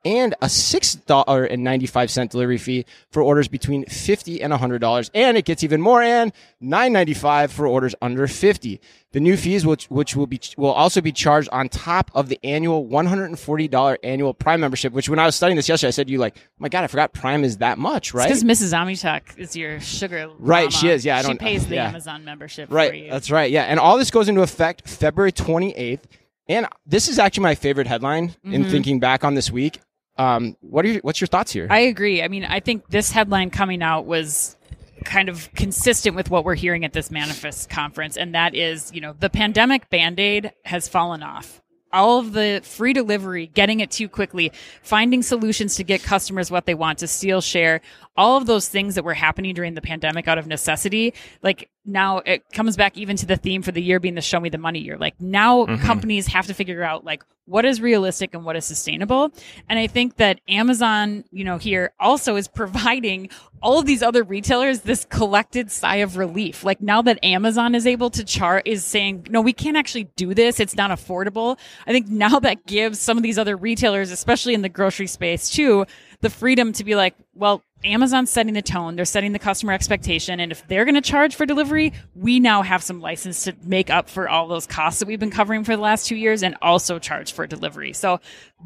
and 0.07 0.35
a 0.41 0.47
$6.95 0.47 2.31
delivery 2.31 2.59
fee 2.59 2.87
for 3.11 3.23
orders 3.23 3.49
between 3.49 3.85
50 3.87 4.41
and 4.41 4.53
$100. 4.53 5.11
And 5.15 5.37
it 5.37 5.45
gets 5.45 5.65
even 5.65 5.81
more 5.81 6.01
and 6.01 6.33
$9.95 6.63 7.51
for 7.51 7.67
orders 7.67 7.95
under 8.01 8.27
50. 8.27 8.81
The 9.13 9.21
new 9.21 9.37
fees, 9.37 9.67
which, 9.67 9.87
which 9.87 10.15
will 10.15 10.27
be, 10.27 10.41
will 10.57 10.73
also 10.73 11.01
be 11.01 11.11
charged 11.11 11.49
on 11.51 11.69
top 11.69 12.11
of 12.15 12.29
the 12.29 12.39
annual 12.45 12.87
$140 12.87 13.97
annual 14.05 14.35
Prime 14.35 14.61
membership, 14.61 14.93
which 14.93 15.09
when 15.09 15.19
I 15.19 15.27
was 15.27 15.35
studying 15.35 15.57
this 15.57 15.69
yesterday, 15.69 15.89
I 15.89 15.93
said 15.93 16.07
to 16.07 16.13
you 16.13 16.19
like, 16.19 16.37
oh 16.37 16.41
my 16.59 16.69
God, 16.69 16.85
I 16.85 16.87
forgot 16.87 17.13
Prime 17.13 17.43
is 17.43 17.57
that 17.59 17.79
much, 17.79 18.15
right? 18.15 18.29
Because 18.29 18.45
Mrs. 18.45 18.73
OmniTalk 18.75 19.39
is 19.39 19.57
your 19.57 19.81
sugar, 19.81 20.29
Right, 20.39 20.65
mama. 20.65 20.71
she 20.71 20.89
is, 20.89 21.05
yeah, 21.05 21.19
I 21.19 21.23
don't- 21.23 21.33
she 21.33 21.39
pays 21.39 21.67
the 21.67 21.77
yeah. 21.77 21.89
Amazon 21.89 22.25
membership 22.25 22.69
for 22.69 22.75
Right. 22.75 22.95
you. 22.95 23.11
That's 23.11 23.31
right. 23.31 23.51
Yeah. 23.51 23.63
And 23.65 23.81
all 23.81 23.97
this 23.99 24.11
goes 24.11 24.29
into 24.29 24.43
effect 24.43 24.87
February 24.89 25.33
28th. 25.33 26.03
And 26.49 26.67
this 26.87 27.09
is 27.09 27.19
actually 27.19 27.43
my 27.43 27.57
favorite 27.57 27.89
headline 27.89 28.37
in 28.45 28.63
Mm-hmm. 28.63 28.71
thinking 28.71 29.01
back 29.01 29.25
on 29.25 29.35
this 29.35 29.51
week. 29.51 29.81
Um, 30.19 30.57
what 30.61 30.85
are 30.85 30.89
your, 30.89 31.01
what's 31.01 31.21
your 31.21 31.29
thoughts 31.29 31.53
here? 31.53 31.67
I 31.71 31.81
agree. 31.81 32.23
I 32.23 32.29
mean, 32.29 32.45
I 32.45 32.61
think 32.61 32.89
this 32.89 33.11
headline 33.11 33.51
coming 33.51 33.83
out 33.83 34.07
was 34.07 34.57
kind 35.05 35.29
of 35.29 35.53
consistent 35.55 36.17
with 36.17 36.31
what 36.31 36.45
we're 36.45 36.55
hearing 36.55 36.85
at 36.85 36.93
this 36.93 37.11
manifest 37.11 37.71
conference 37.71 38.17
and 38.17 38.35
that 38.35 38.57
is 38.57 38.91
you 38.93 39.01
know 39.01 39.15
the 39.21 39.31
pandemic 39.31 39.89
band-aid 39.89 40.53
has 40.65 40.89
fallen 40.89 41.23
off 41.23 41.63
all 41.93 42.19
of 42.19 42.33
the 42.33 42.61
free 42.63 42.93
delivery, 42.93 43.47
getting 43.47 43.81
it 43.81 43.91
to 43.93 44.03
you 44.03 44.09
quickly, 44.09 44.53
finding 44.83 45.23
solutions 45.23 45.77
to 45.77 45.85
get 45.85 46.03
customers 46.03 46.51
what 46.51 46.67
they 46.67 46.75
want 46.75 46.99
to 46.99 47.07
steal 47.07 47.41
share, 47.41 47.81
all 48.17 48.37
of 48.37 48.47
those 48.47 48.69
things 48.69 48.95
that 48.95 49.05
were 49.05 49.15
happening 49.15 49.55
during 49.55 49.75
the 49.75 49.83
pandemic 49.83 50.27
out 50.29 50.39
of 50.39 50.47
necessity. 50.47 51.15
Like 51.43 51.71
now 51.85 52.19
it 52.19 52.51
comes 52.53 52.77
back 52.77 52.97
even 52.97 53.17
to 53.17 53.27
the 53.27 53.37
theme 53.37 53.63
for 53.63 53.73
the 53.73 53.83
year 53.83 54.01
being 54.01 54.15
the 54.15 54.21
show 54.21 54.41
me 54.41 54.49
the 54.49 54.59
money 54.59 54.81
year. 54.81 54.97
Like 54.99 55.21
now 55.21 55.67
Mm-hmm. 55.67 55.85
companies 55.85 56.27
have 56.29 56.47
to 56.47 56.55
figure 56.55 56.83
out 56.83 57.05
like 57.05 57.23
what 57.47 57.65
is 57.65 57.81
realistic 57.81 58.35
and 58.35 58.45
what 58.45 58.57
is 58.57 58.65
sustainable. 58.65 59.31
And 59.69 59.79
I 59.79 59.87
think 59.87 60.17
that 60.17 60.41
Amazon, 60.49 61.25
you 61.31 61.45
know, 61.45 61.59
here 61.59 61.93
also 62.01 62.37
is 62.37 62.49
providing 62.55 63.31
all 63.63 63.79
of 63.79 63.87
these 63.87 64.03
other 64.03 64.23
retailers 64.23 64.81
this 64.81 65.05
collected 65.07 65.71
sigh 65.71 65.97
of 65.97 66.17
relief. 66.17 66.63
Like 66.65 66.81
now 66.81 67.03
that 67.03 67.19
Amazon 67.25 67.75
is 67.75 67.87
able 67.87 68.11
to 68.11 68.25
chart 68.25 68.67
is 68.67 68.85
saying, 68.85 69.27
no, 69.31 69.41
we 69.41 69.53
can't 69.53 69.77
actually 69.77 70.05
do 70.17 70.35
this. 70.35 70.61
It's 70.61 70.77
not 70.77 70.91
affordable. 70.91 71.59
I 71.87 71.93
think 71.93 72.09
now 72.09 72.39
that 72.41 72.67
gives 72.67 73.01
some 73.01 73.17
of 73.17 73.23
these 73.23 73.39
other 73.39 73.57
retailers, 73.57 74.11
especially 74.11 74.55
in 74.55 74.63
the 74.63 74.69
grocery 74.69 75.07
space 75.07 75.49
too, 75.49 75.87
the 76.27 76.31
freedom 76.31 76.73
to 76.73 76.83
be 76.83 76.97
like, 76.97 77.15
well, 77.35 77.63
Amazon's 77.85 78.31
setting 78.31 78.55
the 78.55 78.63
tone. 78.63 78.97
They're 78.97 79.05
setting 79.05 79.31
the 79.31 79.39
customer 79.39 79.73
expectation. 79.73 80.41
And 80.41 80.51
if 80.51 80.67
they're 80.67 80.85
going 80.85 80.97
to 80.97 81.01
charge 81.01 81.37
for 81.37 81.47
delivery, 81.47 81.93
we 82.17 82.41
now 82.41 82.63
have 82.63 82.83
some 82.83 83.01
license 83.01 83.45
to 83.45 83.55
make 83.63 83.91
up 83.91 84.11
for 84.11 84.29
all 84.29 84.49
those 84.49 84.67
costs 84.67 84.99
that 84.99 85.07
we've 85.07 85.21
been 85.21 85.31
covering 85.31 85.63
for 85.63 85.77
the 85.77 85.83
last 85.83 86.09
two 86.09 86.17
years 86.17 86.43
and 86.43 86.57
also 86.61 86.99
charge 86.99 87.33
for 87.33 87.47
delivery. 87.47 87.93
So 87.93 88.19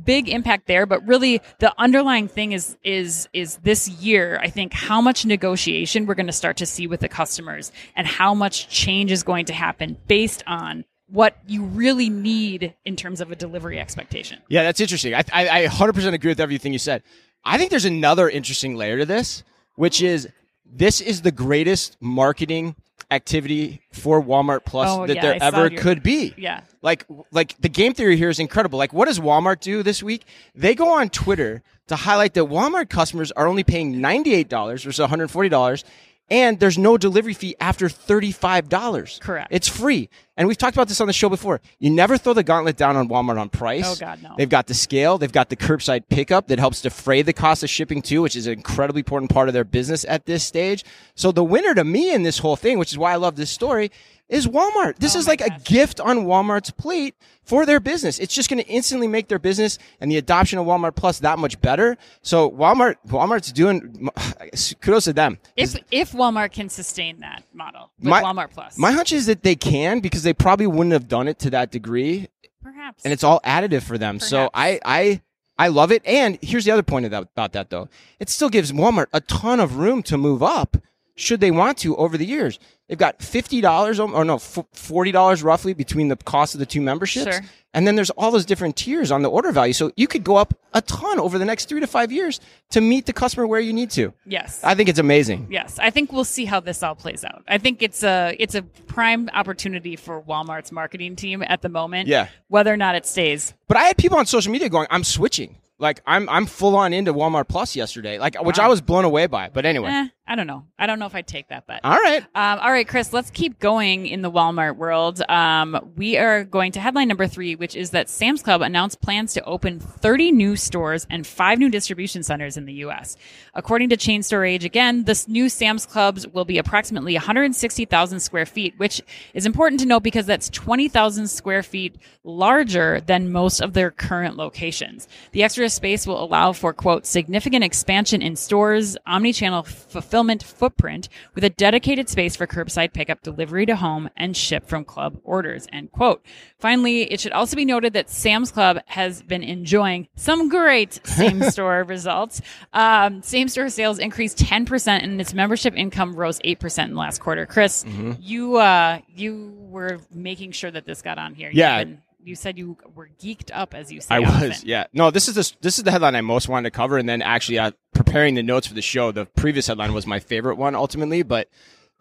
big 0.05 0.31
impact 0.31 0.69
there. 0.69 0.87
But 0.87 1.07
really 1.07 1.43
the 1.59 1.75
underlying 1.77 2.29
thing 2.29 2.53
is, 2.53 2.79
is, 2.83 3.29
is 3.35 3.59
this 3.59 3.91
year, 3.91 4.41
I 4.43 4.49
think 4.49 4.73
how 4.73 5.03
much 5.03 5.27
negotiation 5.27 6.07
we're 6.07 6.15
going 6.15 6.27
to 6.29 6.33
start 6.33 6.57
to 6.59 6.67
see 6.67 6.87
with 6.87 7.01
the 7.01 7.09
customers 7.11 7.73
and 7.95 8.07
how 8.07 8.33
much 8.33 8.71
change 8.71 9.13
is 9.13 9.23
going 9.23 9.45
to 9.47 9.53
happen 9.53 9.99
based 10.07 10.43
on 10.47 10.87
what 11.11 11.37
you 11.47 11.65
really 11.65 12.09
need 12.09 12.75
in 12.85 12.97
terms 12.97 13.21
of 13.21 13.31
a 13.33 13.37
delivery 13.37 13.79
expectation. 13.79 14.39
Yeah, 14.49 14.63
that's 14.63 14.81
interesting. 14.81 15.15
I, 15.15 15.25
I, 15.33 15.65
I 15.65 15.67
100% 15.67 16.15
agree 16.15 16.31
with 16.31 16.41
everything 16.41 16.73
you 16.73 16.79
said. 16.79 17.03
I 17.45 17.59
think 17.59 17.71
there's 17.71 17.85
another 17.85 18.29
interesting 18.29 18.77
layer 18.77 18.99
to 18.99 19.07
this, 19.07 19.43
which 19.77 20.01
hmm. 20.01 20.07
is 20.07 20.29
this 20.65 21.01
is 21.01 21.23
the 21.23 21.33
greatest 21.33 21.97
marketing 22.01 22.77
activity 23.11 23.81
for 23.93 24.23
Walmart 24.23 24.65
Plus 24.65 24.89
Oh, 24.89 25.07
that 25.07 25.17
yeah, 25.17 25.23
there 25.23 25.35
I 25.35 25.47
ever 25.47 25.69
your- 25.69 25.81
could 25.81 26.03
be. 26.03 26.35
Yeah. 26.37 26.61
Like 26.83 27.05
like 27.33 27.61
the 27.61 27.69
game 27.69 27.93
theory 27.93 28.17
here 28.17 28.29
is 28.31 28.39
incredible. 28.39 28.79
Like 28.79 28.93
what 28.93 29.07
does 29.07 29.19
Walmart 29.19 29.61
do 29.61 29.83
this 29.83 30.03
week? 30.03 30.25
They 30.55 30.75
go 30.75 30.93
on 30.93 31.09
Twitter 31.09 31.63
to 31.89 31.97
highlight 31.97 32.35
that 32.35 32.45
Walmart 32.45 32.89
customers 32.89 33.33
are 33.33 33.49
only 33.49 33.65
paying 33.65 33.97
$98 33.97 34.85
versus 34.85 34.99
$140 34.99 35.85
and 36.31 36.61
there's 36.61 36.79
no 36.79 36.97
delivery 36.97 37.35
fee 37.35 37.57
after 37.61 37.87
$35. 37.87 39.21
Correct. 39.21 39.49
It's 39.51 39.69
free. 39.69 40.09
And 40.37 40.47
we've 40.49 40.57
talked 40.57 40.77
about 40.77 40.89
this 40.89 41.01
on 41.01 41.07
the 41.07 41.13
show 41.13 41.29
before. 41.29 41.61
You 41.79 41.91
never 41.91 42.17
throw 42.17 42.33
the 42.33 42.43
gauntlet 42.43 42.77
down 42.77 42.97
on 42.97 43.09
Walmart 43.09 43.39
on 43.39 43.49
price. 43.49 43.85
Oh, 43.87 43.97
God, 43.99 44.23
no. 44.23 44.35
They've 44.39 44.49
got 44.49 44.69
the 44.69 44.75
scale, 44.75 45.19
they've 45.19 45.31
got 45.31 45.51
the 45.51 45.57
curbside 45.57 46.05
pickup 46.09 46.49
that 46.49 46.59
helps 46.59 46.81
defray 46.81 47.23
the 47.23 47.33
cost 47.33 47.63
of 47.63 47.69
shipping 47.71 48.01
too, 48.01 48.23
which 48.23 48.37
is 48.37 48.47
an 48.47 48.55
incredibly 48.55 49.01
important 49.01 49.31
part 49.31 49.49
of 49.49 49.55
their 49.55 49.65
business 49.65 50.05
at 50.09 50.27
this 50.27 50.45
stage. 50.45 50.85
So 51.15 51.33
the 51.33 51.45
winner 51.45 51.75
to 51.75 51.85
me 51.85 52.15
in 52.15 52.23
this 52.23 52.39
whole 52.39 52.57
thing, 52.57 52.79
which 52.79 52.93
is 52.93 52.99
why 52.99 53.13
I 53.13 53.17
love 53.17 53.37
this 53.37 53.51
story, 53.51 53.91
is 54.31 54.47
Walmart. 54.47 54.97
This 54.97 55.17
Oh 55.17 55.19
is 55.19 55.27
like 55.29 55.41
a 55.43 55.51
gift 55.65 56.01
on 56.01 56.19
Walmart's 56.25 56.71
plate 56.71 57.15
for 57.43 57.67
their 57.67 57.81
business. 57.81 58.19
It's 58.19 58.33
just 58.33 58.49
going 58.49 58.63
to 58.63 58.69
instantly 58.69 59.09
make 59.09 59.29
their 59.29 59.39
business 59.41 59.79
and 60.01 60.11
the 60.11 60.17
adoption 60.17 60.59
of 60.59 60.67
Walmart 60.67 60.95
Plus 60.95 61.19
that 61.19 61.39
much 61.39 61.61
better. 61.61 61.99
So 62.23 62.51
Walmart, 62.51 62.97
Walmart's 63.09 63.53
doing 63.53 64.09
kudos 64.81 65.05
to 65.05 65.13
them. 65.13 65.39
If 65.57 65.77
if 65.91 66.13
Walmart 66.13 66.53
can 66.53 66.69
sustain 66.69 67.21
that 67.21 67.43
model 67.53 67.91
with 67.99 68.09
My- 68.09 68.23
Walmart 68.23 68.51
Plus, 68.53 68.79
My 68.79 68.93
hunch 68.93 69.13
is 69.13 69.27
that 69.27 69.43
they 69.43 69.57
can 69.57 70.01
because 70.01 70.23
they 70.23 70.33
probably 70.33 70.67
wouldn't 70.67 70.93
have 70.93 71.09
done 71.09 71.29
it 71.29 71.39
to 71.41 71.51
that 71.51 71.71
degree 71.71 72.29
perhaps. 72.63 73.05
and 73.05 73.13
it's 73.13 73.25
all 73.25 73.41
additive 73.45 73.83
for 73.83 73.99
them. 73.99 74.21
So 74.21 74.49
I, 74.55 74.79
I, 74.85 75.23
I 75.59 75.69
love 75.69 75.91
it. 75.93 76.03
And 76.07 76.39
here's 76.41 76.65
the 76.65 76.71
other 76.71 76.83
point 76.83 77.11
that, 77.11 77.23
about 77.23 77.53
that 77.53 77.71
though. 77.71 77.89
It 78.21 78.29
still 78.29 78.49
gives 78.49 78.71
Walmart 78.71 79.07
a 79.13 79.21
ton 79.21 79.59
of 79.61 79.77
room 79.77 80.03
to 80.05 80.17
move 80.17 80.43
up 80.43 80.77
should 81.21 81.41
they 81.41 81.51
want 81.51 81.79
to 81.79 81.97
over 81.97 82.17
the 82.17 82.27
years. 82.27 82.59
They've 82.89 82.99
got 82.99 83.21
$50 83.21 84.13
or 84.13 84.25
no, 84.25 84.37
$40 84.37 85.45
roughly 85.45 85.75
between 85.75 86.09
the 86.09 86.17
cost 86.17 86.55
of 86.55 86.59
the 86.59 86.67
two 86.67 86.81
memberships. 86.81 87.37
Sure. 87.37 87.45
And 87.73 87.87
then 87.87 87.95
there's 87.95 88.11
all 88.11 88.33
those 88.33 88.45
different 88.45 88.75
tiers 88.75 89.13
on 89.13 89.23
the 89.23 89.31
order 89.31 89.53
value. 89.53 89.73
So 89.73 89.93
you 89.97 90.09
could 90.09 90.25
go 90.25 90.35
up 90.37 90.55
a 90.75 90.81
ton 90.83 91.21
over 91.21 91.39
the 91.39 91.45
next 91.45 91.69
three 91.69 91.79
to 91.79 91.87
five 91.87 92.11
years 92.11 92.41
to 92.71 92.81
meet 92.81 93.07
the 93.07 93.13
customer 93.13 93.47
where 93.47 93.61
you 93.61 93.73
need 93.73 93.91
to. 93.93 94.13
yes. 94.27 94.65
I 94.65 94.75
think 94.75 94.89
it's 94.89 94.99
amazing. 94.99 95.47
Yes, 95.51 95.79
I 95.79 95.91
think 95.91 96.13
we'll 96.13 96.25
see 96.25 96.47
how 96.47 96.59
this 96.59 96.83
all 96.83 96.97
plays 96.97 97.25
out. 97.25 97.45
I 97.47 97.59
think 97.59 97.81
it's 97.81 98.03
a 98.03 98.35
it's 98.41 98.57
a 98.57 98.63
prime 98.63 99.29
opportunity 99.33 99.95
for 99.95 100.21
Walmart's 100.23 100.73
marketing 100.73 101.15
team 101.15 101.45
at 101.47 101.63
the 101.63 101.69
moment. 101.69 102.09
Yeah. 102.09 102.27
Whether 102.49 102.73
or 102.73 102.77
not 102.77 102.97
it 102.97 103.07
stays. 103.07 103.55
But 103.69 103.77
I 103.77 103.85
had 103.85 103.97
people 103.97 104.19
on 104.19 104.27
social 104.27 104.51
media 104.51 104.69
going, 104.69 104.89
I'm 104.91 105.05
switching. 105.05 105.57
Like 105.81 106.01
I'm, 106.07 106.29
I'm 106.29 106.47
full 106.47 106.77
on 106.77 106.93
into 106.93 107.13
Walmart 107.13 107.49
Plus 107.49 107.75
yesterday, 107.75 108.19
like, 108.19 108.41
which 108.43 108.59
Wow. 108.59 108.67
I 108.67 108.69
was 108.69 108.81
blown 108.81 109.05
away 109.05 109.27
by. 109.27 109.49
But 109.49 109.65
anyway. 109.67 109.89
Eh, 109.91 110.09
I 110.27 110.37
don't 110.37 110.47
know. 110.47 110.65
I 110.79 110.87
don't 110.87 111.01
know 111.01 111.07
if 111.07 111.15
I'd 111.15 111.27
take 111.27 111.49
that 111.49 111.67
bet. 111.67 111.81
All 111.83 111.97
right. 111.99 112.23
Um, 112.37 112.59
all 112.61 112.71
right, 112.71 112.87
Chris, 112.87 113.13
let's 113.13 113.31
keep 113.31 113.59
going 113.59 114.07
in 114.07 114.23
the 114.23 114.31
Walmart 114.31 114.77
world. 114.77 115.21
Um, 115.29 115.93
we 115.97 116.19
are 116.19 116.45
going 116.45 116.71
to 116.73 116.81
headline 116.81 117.09
number 117.09 117.27
three, 117.27 117.57
which 117.57 117.75
is 117.75 117.91
that 117.91 118.09
Sam's 118.09 118.43
Club 118.43 118.63
announced 118.63 119.01
plans 119.01 119.33
to 119.35 119.45
open 119.45 119.81
30 119.81 120.31
new 120.31 120.55
stores 120.55 121.07
and 121.11 121.27
five 121.27 121.59
new 121.59 121.69
distribution 121.69 122.23
centers 122.23 122.57
in 122.57 122.67
the 122.67 122.75
U.S. 122.75 123.17
According 123.55 123.89
to 123.89 123.97
Chain 123.97 124.23
Store 124.23 124.45
Age, 124.45 124.65
again, 124.65 125.05
this 125.05 125.27
new 125.27 125.49
Sam's 125.49 125.87
Clubs 125.87 126.29
will 126.29 126.45
be 126.45 126.59
approximately 126.59 127.15
160,000 127.15 128.21
square 128.21 128.47
feet, 128.47 128.75
which 128.77 129.03
is 129.35 129.47
important 129.47 129.81
to 129.81 129.87
note 129.87 130.03
because 130.05 130.27
that's 130.27 130.49
20,000 130.51 131.27
square 131.29 131.63
feet 131.65 131.97
larger 132.23 133.01
than 133.01 133.33
most 133.33 133.61
of 133.61 133.73
their 133.73 133.91
current 133.91 134.37
locations. 134.37 135.09
The 135.33 135.43
extra 135.43 135.70
space 135.71 136.07
will 136.07 136.23
allow 136.23 136.53
for, 136.53 136.73
quote, 136.73 137.07
significant 137.07 137.65
expansion 137.65 138.23
in 138.23 138.37
stores, 138.37 138.97
omni-channel 139.07 139.63
fulfillment 139.63 140.43
footprint 140.43 141.09
with 141.35 141.45
a 141.45 141.51
dedicated 141.51 142.09
space 142.09 142.37
for 142.37 142.47
curbside 142.47 142.93
pickup, 142.93 143.23
delivery 143.23 143.67
to 143.67 143.77
home, 143.77 144.11
and 144.17 144.37
ship 144.37 144.67
from 144.67 144.85
club 144.85 145.19
orders, 145.25 145.67
end 145.73 145.91
quote. 145.93 146.25
Finally, 146.59 147.11
it 147.13 147.21
should 147.21 147.33
also 147.33 147.57
be 147.57 147.65
noted 147.65 147.93
that 147.95 148.11
Sam's 148.11 148.51
Club 148.51 148.79
has 148.87 149.23
been 149.23 149.43
enjoying 149.43 150.09
some 150.17 150.49
great 150.49 151.01
same 151.07 151.43
store 151.45 151.83
results. 151.85 152.43
Um, 152.73 153.23
same 153.23 153.49
store 153.49 153.69
sales 153.71 153.99
increased 153.99 154.39
10% 154.39 154.89
and 155.03 155.21
its 155.21 155.33
membership 155.33 155.75
income 155.75 156.15
rose 156.15 156.39
8% 156.41 156.85
in 156.85 156.91
the 156.95 156.99
last 157.01 157.21
quarter. 157.21 157.47
Chris, 157.47 157.85
you, 158.21 158.57
uh, 158.57 159.01
you 159.09 159.55
were 159.59 160.01
making 160.13 160.53
sure 160.53 160.71
that 160.71 160.85
this 160.85 161.03
got 161.03 161.19
on 161.19 161.35
here. 161.35 161.51
Yeah. 161.53 161.85
been- 161.85 162.03
you 162.25 162.35
said 162.35 162.59
you 162.59 162.77
were 162.95 163.09
geeked 163.21 163.51
up, 163.53 163.75
as 163.75 163.91
you 163.91 164.01
say. 164.01 164.17
I 164.17 164.19
often. 164.25 164.49
was, 164.49 164.65
yeah. 164.65 164.85
No, 164.93 165.11
this 165.11 165.29
is 165.29 165.35
the 165.35 165.53
this 165.61 165.79
is 165.79 165.85
the 165.85 165.91
headline 165.91 166.15
I 166.15 166.21
most 166.21 166.49
wanted 166.49 166.71
to 166.71 166.77
cover, 166.77 166.99
and 166.99 167.09
then 167.09 167.23
actually 167.23 167.59
uh, 167.59 167.73
preparing 167.95 168.35
the 168.35 168.43
notes 168.43 168.67
for 168.67 168.75
the 168.75 168.83
show. 168.83 169.13
The 169.13 169.27
previous 169.27 169.67
headline 169.67 169.93
was 169.93 170.07
my 170.07 170.19
favorite 170.19 170.57
one 170.57 170.75
ultimately, 170.75 171.23
but 171.23 171.49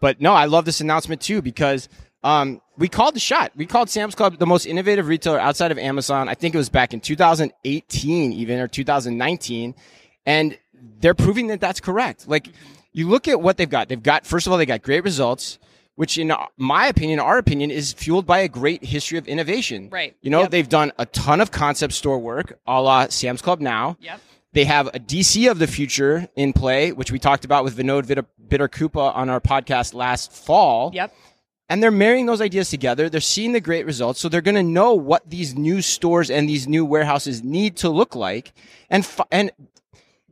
but 0.00 0.20
no, 0.20 0.32
I 0.32 0.46
love 0.46 0.64
this 0.64 0.80
announcement 0.80 1.20
too 1.20 1.42
because 1.42 1.88
um, 2.22 2.60
we 2.76 2.88
called 2.88 3.14
the 3.14 3.20
shot. 3.20 3.52
We 3.56 3.66
called 3.66 3.90
Sam's 3.90 4.14
Club 4.14 4.38
the 4.38 4.46
most 4.46 4.66
innovative 4.66 5.08
retailer 5.08 5.38
outside 5.38 5.70
of 5.70 5.78
Amazon. 5.78 6.28
I 6.28 6.34
think 6.34 6.54
it 6.54 6.58
was 6.58 6.68
back 6.68 6.92
in 6.92 7.00
2018, 7.00 8.32
even 8.32 8.58
or 8.58 8.68
2019, 8.68 9.74
and 10.26 10.58
they're 11.00 11.14
proving 11.14 11.48
that 11.48 11.60
that's 11.60 11.80
correct. 11.80 12.28
Like 12.28 12.48
you 12.92 13.08
look 13.08 13.28
at 13.28 13.40
what 13.40 13.56
they've 13.56 13.70
got. 13.70 13.88
They've 13.88 14.02
got 14.02 14.26
first 14.26 14.46
of 14.46 14.52
all, 14.52 14.58
they 14.58 14.66
got 14.66 14.82
great 14.82 15.04
results. 15.04 15.58
Which, 16.00 16.16
in 16.16 16.32
my 16.56 16.86
opinion, 16.86 17.20
our 17.20 17.36
opinion, 17.36 17.70
is 17.70 17.92
fueled 17.92 18.24
by 18.24 18.38
a 18.38 18.48
great 18.48 18.82
history 18.82 19.18
of 19.18 19.28
innovation. 19.28 19.90
Right. 19.92 20.16
You 20.22 20.30
know, 20.30 20.40
Yep. 20.40 20.50
they've 20.50 20.68
done 20.68 20.92
a 20.98 21.04
ton 21.04 21.42
of 21.42 21.50
concept 21.50 21.92
store 21.92 22.18
work, 22.18 22.58
a 22.66 22.80
la 22.80 23.08
Sam's 23.08 23.42
Club 23.42 23.60
now. 23.60 23.98
Yep. 24.00 24.18
They 24.54 24.64
have 24.64 24.86
a 24.94 24.98
DC 24.98 25.50
of 25.50 25.58
the 25.58 25.66
future 25.66 26.26
in 26.36 26.54
play, 26.54 26.92
which 26.92 27.12
we 27.12 27.18
talked 27.18 27.44
about 27.44 27.64
with 27.64 27.76
Vinod 27.76 28.06
Vita- 28.06 28.24
Bidarkoppa 28.48 29.14
on 29.14 29.28
our 29.28 29.42
podcast 29.42 29.92
last 29.92 30.32
fall. 30.32 30.90
Yep. 30.94 31.12
And 31.68 31.82
they're 31.82 31.90
marrying 31.90 32.24
those 32.24 32.40
ideas 32.40 32.70
together. 32.70 33.10
They're 33.10 33.20
seeing 33.20 33.52
the 33.52 33.60
great 33.60 33.84
results. 33.84 34.20
So 34.20 34.30
they're 34.30 34.40
going 34.40 34.54
to 34.54 34.62
know 34.62 34.94
what 34.94 35.28
these 35.28 35.54
new 35.54 35.82
stores 35.82 36.30
and 36.30 36.48
these 36.48 36.66
new 36.66 36.86
warehouses 36.86 37.44
need 37.44 37.76
to 37.76 37.90
look 37.90 38.16
like. 38.16 38.54
And, 38.88 39.06
and 39.30 39.50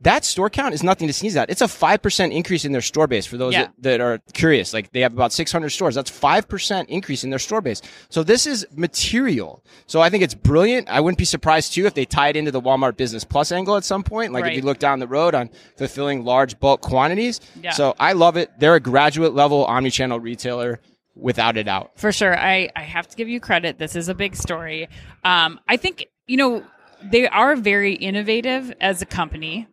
that 0.01 0.23
store 0.23 0.49
count 0.49 0.73
is 0.73 0.81
nothing 0.83 1.07
to 1.07 1.13
sneeze 1.13 1.35
at. 1.35 1.49
It's 1.49 1.61
a 1.61 1.65
5% 1.65 2.31
increase 2.31 2.63
in 2.63 2.71
their 2.71 2.81
store 2.81 3.05
base 3.07 3.25
for 3.25 3.35
those 3.37 3.53
Yeah. 3.53 3.63
that, 3.63 3.81
that 3.83 4.01
are 4.01 4.19
curious. 4.33 4.73
Like 4.73 4.91
they 4.93 5.01
have 5.01 5.11
about 5.13 5.33
600 5.33 5.69
stores. 5.69 5.95
That's 5.95 6.09
5% 6.09 6.85
increase 6.87 7.23
in 7.23 7.29
their 7.29 7.39
store 7.39 7.59
base. 7.61 7.81
So 8.09 8.23
this 8.23 8.47
is 8.47 8.65
material. 8.75 9.63
So 9.87 9.99
I 10.01 10.09
think 10.09 10.23
it's 10.23 10.33
brilliant. 10.35 10.89
I 10.89 11.01
wouldn't 11.01 11.17
be 11.17 11.25
surprised 11.25 11.73
too 11.73 11.85
if 11.85 11.93
they 11.93 12.05
tie 12.05 12.29
it 12.29 12.35
into 12.37 12.51
the 12.51 12.61
Walmart 12.61 12.95
Business 12.97 13.23
Plus 13.23 13.51
angle 13.51 13.75
at 13.75 13.83
some 13.83 14.03
point. 14.03 14.31
Like 14.31 14.43
Right. 14.43 14.53
if 14.53 14.57
you 14.57 14.63
look 14.63 14.79
down 14.79 14.99
the 14.99 15.07
road 15.07 15.35
on 15.35 15.49
fulfilling 15.77 16.23
large 16.23 16.59
bulk 16.59 16.81
quantities. 16.81 17.41
Yeah. 17.61 17.71
So 17.71 17.95
I 17.99 18.13
love 18.13 18.37
it. 18.37 18.51
They're 18.59 18.75
a 18.75 18.79
graduate 18.79 19.33
level 19.33 19.65
omnichannel 19.67 20.21
retailer 20.23 20.79
without 21.15 21.57
a 21.57 21.63
doubt. 21.65 21.91
For 21.95 22.13
sure. 22.13 22.37
I, 22.37 22.69
I 22.75 22.83
have 22.83 23.07
to 23.09 23.17
give 23.17 23.27
you 23.27 23.41
credit. 23.41 23.77
This 23.77 23.95
is 23.97 24.07
a 24.07 24.15
big 24.15 24.35
story. 24.37 24.87
Um, 25.25 25.59
I 25.67 25.75
think, 25.75 26.05
you 26.27 26.37
know, 26.37 26.63
they 27.03 27.27
are 27.27 27.55
very 27.57 27.93
innovative 27.95 28.73
as 28.79 29.01
a 29.01 29.05
company. 29.05 29.67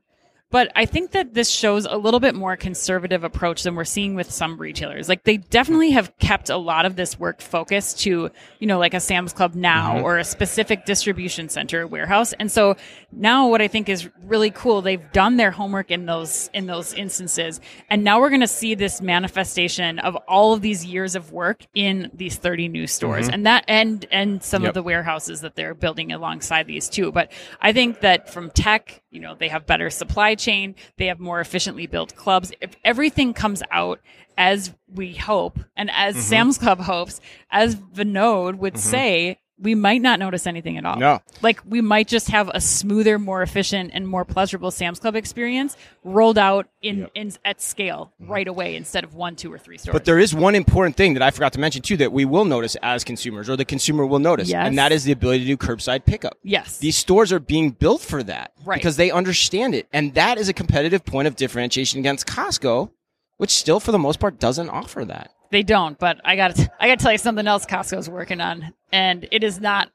But 0.50 0.70
I 0.76 0.86
think 0.86 1.10
that 1.10 1.34
this 1.34 1.50
shows 1.50 1.86
a 1.86 1.96
little 1.96 2.20
bit 2.20 2.34
more 2.34 2.56
conservative 2.56 3.24
approach 3.24 3.64
than 3.64 3.74
we're 3.74 3.84
seeing 3.84 4.14
with 4.14 4.30
some 4.30 4.56
retailers. 4.58 5.08
Like 5.08 5.24
they 5.24 5.38
definitely 5.38 5.90
have 5.90 6.16
kept 6.18 6.50
a 6.50 6.56
lot 6.56 6.86
of 6.86 6.94
this 6.94 7.18
work 7.18 7.40
focused 7.40 8.00
to, 8.00 8.30
you 8.60 8.66
know, 8.66 8.78
like 8.78 8.94
a 8.94 9.00
Sam's 9.00 9.32
Club 9.32 9.54
now 9.54 9.94
mm-hmm. 9.96 10.04
or 10.04 10.18
a 10.18 10.24
specific 10.24 10.84
distribution 10.84 11.48
center 11.48 11.82
or 11.82 11.86
warehouse. 11.88 12.32
And 12.34 12.50
so 12.50 12.76
now 13.10 13.48
what 13.48 13.60
I 13.60 13.66
think 13.68 13.88
is 13.88 14.08
really 14.24 14.50
cool, 14.50 14.82
they've 14.82 15.10
done 15.12 15.36
their 15.36 15.50
homework 15.50 15.90
in 15.90 16.06
those 16.06 16.48
in 16.54 16.66
those 16.66 16.94
instances. 16.94 17.60
And 17.90 18.04
now 18.04 18.20
we're 18.20 18.30
gonna 18.30 18.46
see 18.46 18.76
this 18.76 19.00
manifestation 19.00 19.98
of 19.98 20.14
all 20.28 20.52
of 20.52 20.62
these 20.62 20.84
years 20.84 21.16
of 21.16 21.32
work 21.32 21.66
in 21.74 22.10
these 22.14 22.36
30 22.36 22.68
new 22.68 22.86
stores. 22.86 23.26
Mm-hmm. 23.26 23.34
And 23.34 23.46
that 23.46 23.64
and 23.66 24.06
and 24.12 24.42
some 24.42 24.62
Yep. 24.62 24.70
of 24.70 24.74
the 24.74 24.82
warehouses 24.82 25.40
that 25.40 25.54
they're 25.56 25.74
building 25.74 26.12
alongside 26.12 26.66
these 26.66 26.88
too. 26.88 27.10
But 27.10 27.32
I 27.60 27.72
think 27.72 28.00
that 28.00 28.30
from 28.30 28.50
tech, 28.50 29.02
you 29.16 29.22
know, 29.22 29.34
they 29.34 29.48
have 29.48 29.64
better 29.64 29.88
supply 29.88 30.34
chain, 30.34 30.74
they 30.98 31.06
have 31.06 31.18
more 31.18 31.40
efficiently 31.40 31.86
built 31.86 32.14
clubs. 32.16 32.52
If 32.60 32.76
everything 32.84 33.32
comes 33.32 33.62
out 33.70 33.98
as 34.36 34.74
we 34.94 35.14
hope 35.14 35.58
and 35.74 35.90
as 35.90 36.14
Mm-hmm. 36.14 36.22
Sam's 36.22 36.58
Club 36.58 36.80
hopes, 36.80 37.20
as 37.50 37.76
Vinod 37.76 38.58
would 38.58 38.76
say, 38.76 39.38
we 39.58 39.74
might 39.74 40.02
not 40.02 40.18
notice 40.18 40.46
anything 40.46 40.76
at 40.76 40.84
all. 40.84 40.96
No. 40.98 41.20
Like 41.40 41.60
we 41.66 41.80
might 41.80 42.08
just 42.08 42.28
have 42.28 42.50
a 42.52 42.60
smoother, 42.60 43.18
more 43.18 43.42
efficient, 43.42 43.90
and 43.94 44.06
more 44.06 44.24
pleasurable 44.24 44.70
Sam's 44.70 44.98
Club 44.98 45.16
experience 45.16 45.76
rolled 46.04 46.36
out 46.36 46.68
in, 46.82 47.08
in 47.14 47.32
at 47.44 47.62
scale 47.62 48.12
right 48.20 48.46
away 48.46 48.76
instead 48.76 49.02
of 49.02 49.14
one, 49.14 49.34
two, 49.34 49.50
or 49.52 49.58
three 49.58 49.78
stores. 49.78 49.88
Mm-hmm. 49.88 49.96
But 49.96 50.04
there 50.04 50.18
is 50.18 50.34
one 50.34 50.54
important 50.54 50.96
thing 50.96 51.14
that 51.14 51.22
I 51.22 51.30
forgot 51.30 51.54
to 51.54 51.58
mention 51.60 51.80
too 51.82 51.96
that 51.96 52.12
we 52.12 52.24
will 52.24 52.44
notice 52.44 52.76
as 52.82 53.02
consumers, 53.02 53.48
or 53.48 53.56
the 53.56 53.64
consumer 53.64 54.04
will 54.04 54.18
notice, 54.18 54.48
Yes. 54.50 54.66
and 54.66 54.76
that 54.78 54.92
is 54.92 55.04
the 55.04 55.12
ability 55.12 55.40
to 55.40 55.46
do 55.46 55.56
curbside 55.56 56.04
pickup. 56.04 56.36
yes. 56.42 56.78
These 56.78 56.96
stores 56.96 57.32
are 57.32 57.40
being 57.40 57.70
built 57.70 58.02
for 58.02 58.22
that 58.24 58.52
Right. 58.64 58.76
because 58.78 58.96
they 58.96 59.10
understand 59.10 59.74
it, 59.74 59.88
and 59.92 60.12
that 60.14 60.36
is 60.38 60.48
a 60.48 60.52
competitive 60.52 61.04
point 61.04 61.28
of 61.28 61.36
differentiation 61.36 61.98
against 62.00 62.26
Costco, 62.26 62.90
which 63.38 63.50
still, 63.50 63.80
for 63.80 63.92
the 63.92 63.98
most 63.98 64.18
part, 64.20 64.38
doesn't 64.38 64.68
offer 64.68 65.04
that. 65.04 65.30
They 65.56 65.62
don't, 65.62 65.98
but 65.98 66.20
I 66.22 66.36
got 66.36 66.54
to 66.56 66.70
I 66.78 66.86
got 66.86 66.98
to 66.98 67.02
tell 67.02 67.12
you 67.12 67.16
something 67.16 67.46
else 67.46 67.64
Costco's 67.64 68.10
working 68.10 68.42
on, 68.42 68.74
and 68.92 69.26
it 69.32 69.42
is 69.42 69.58
not. 69.58 69.90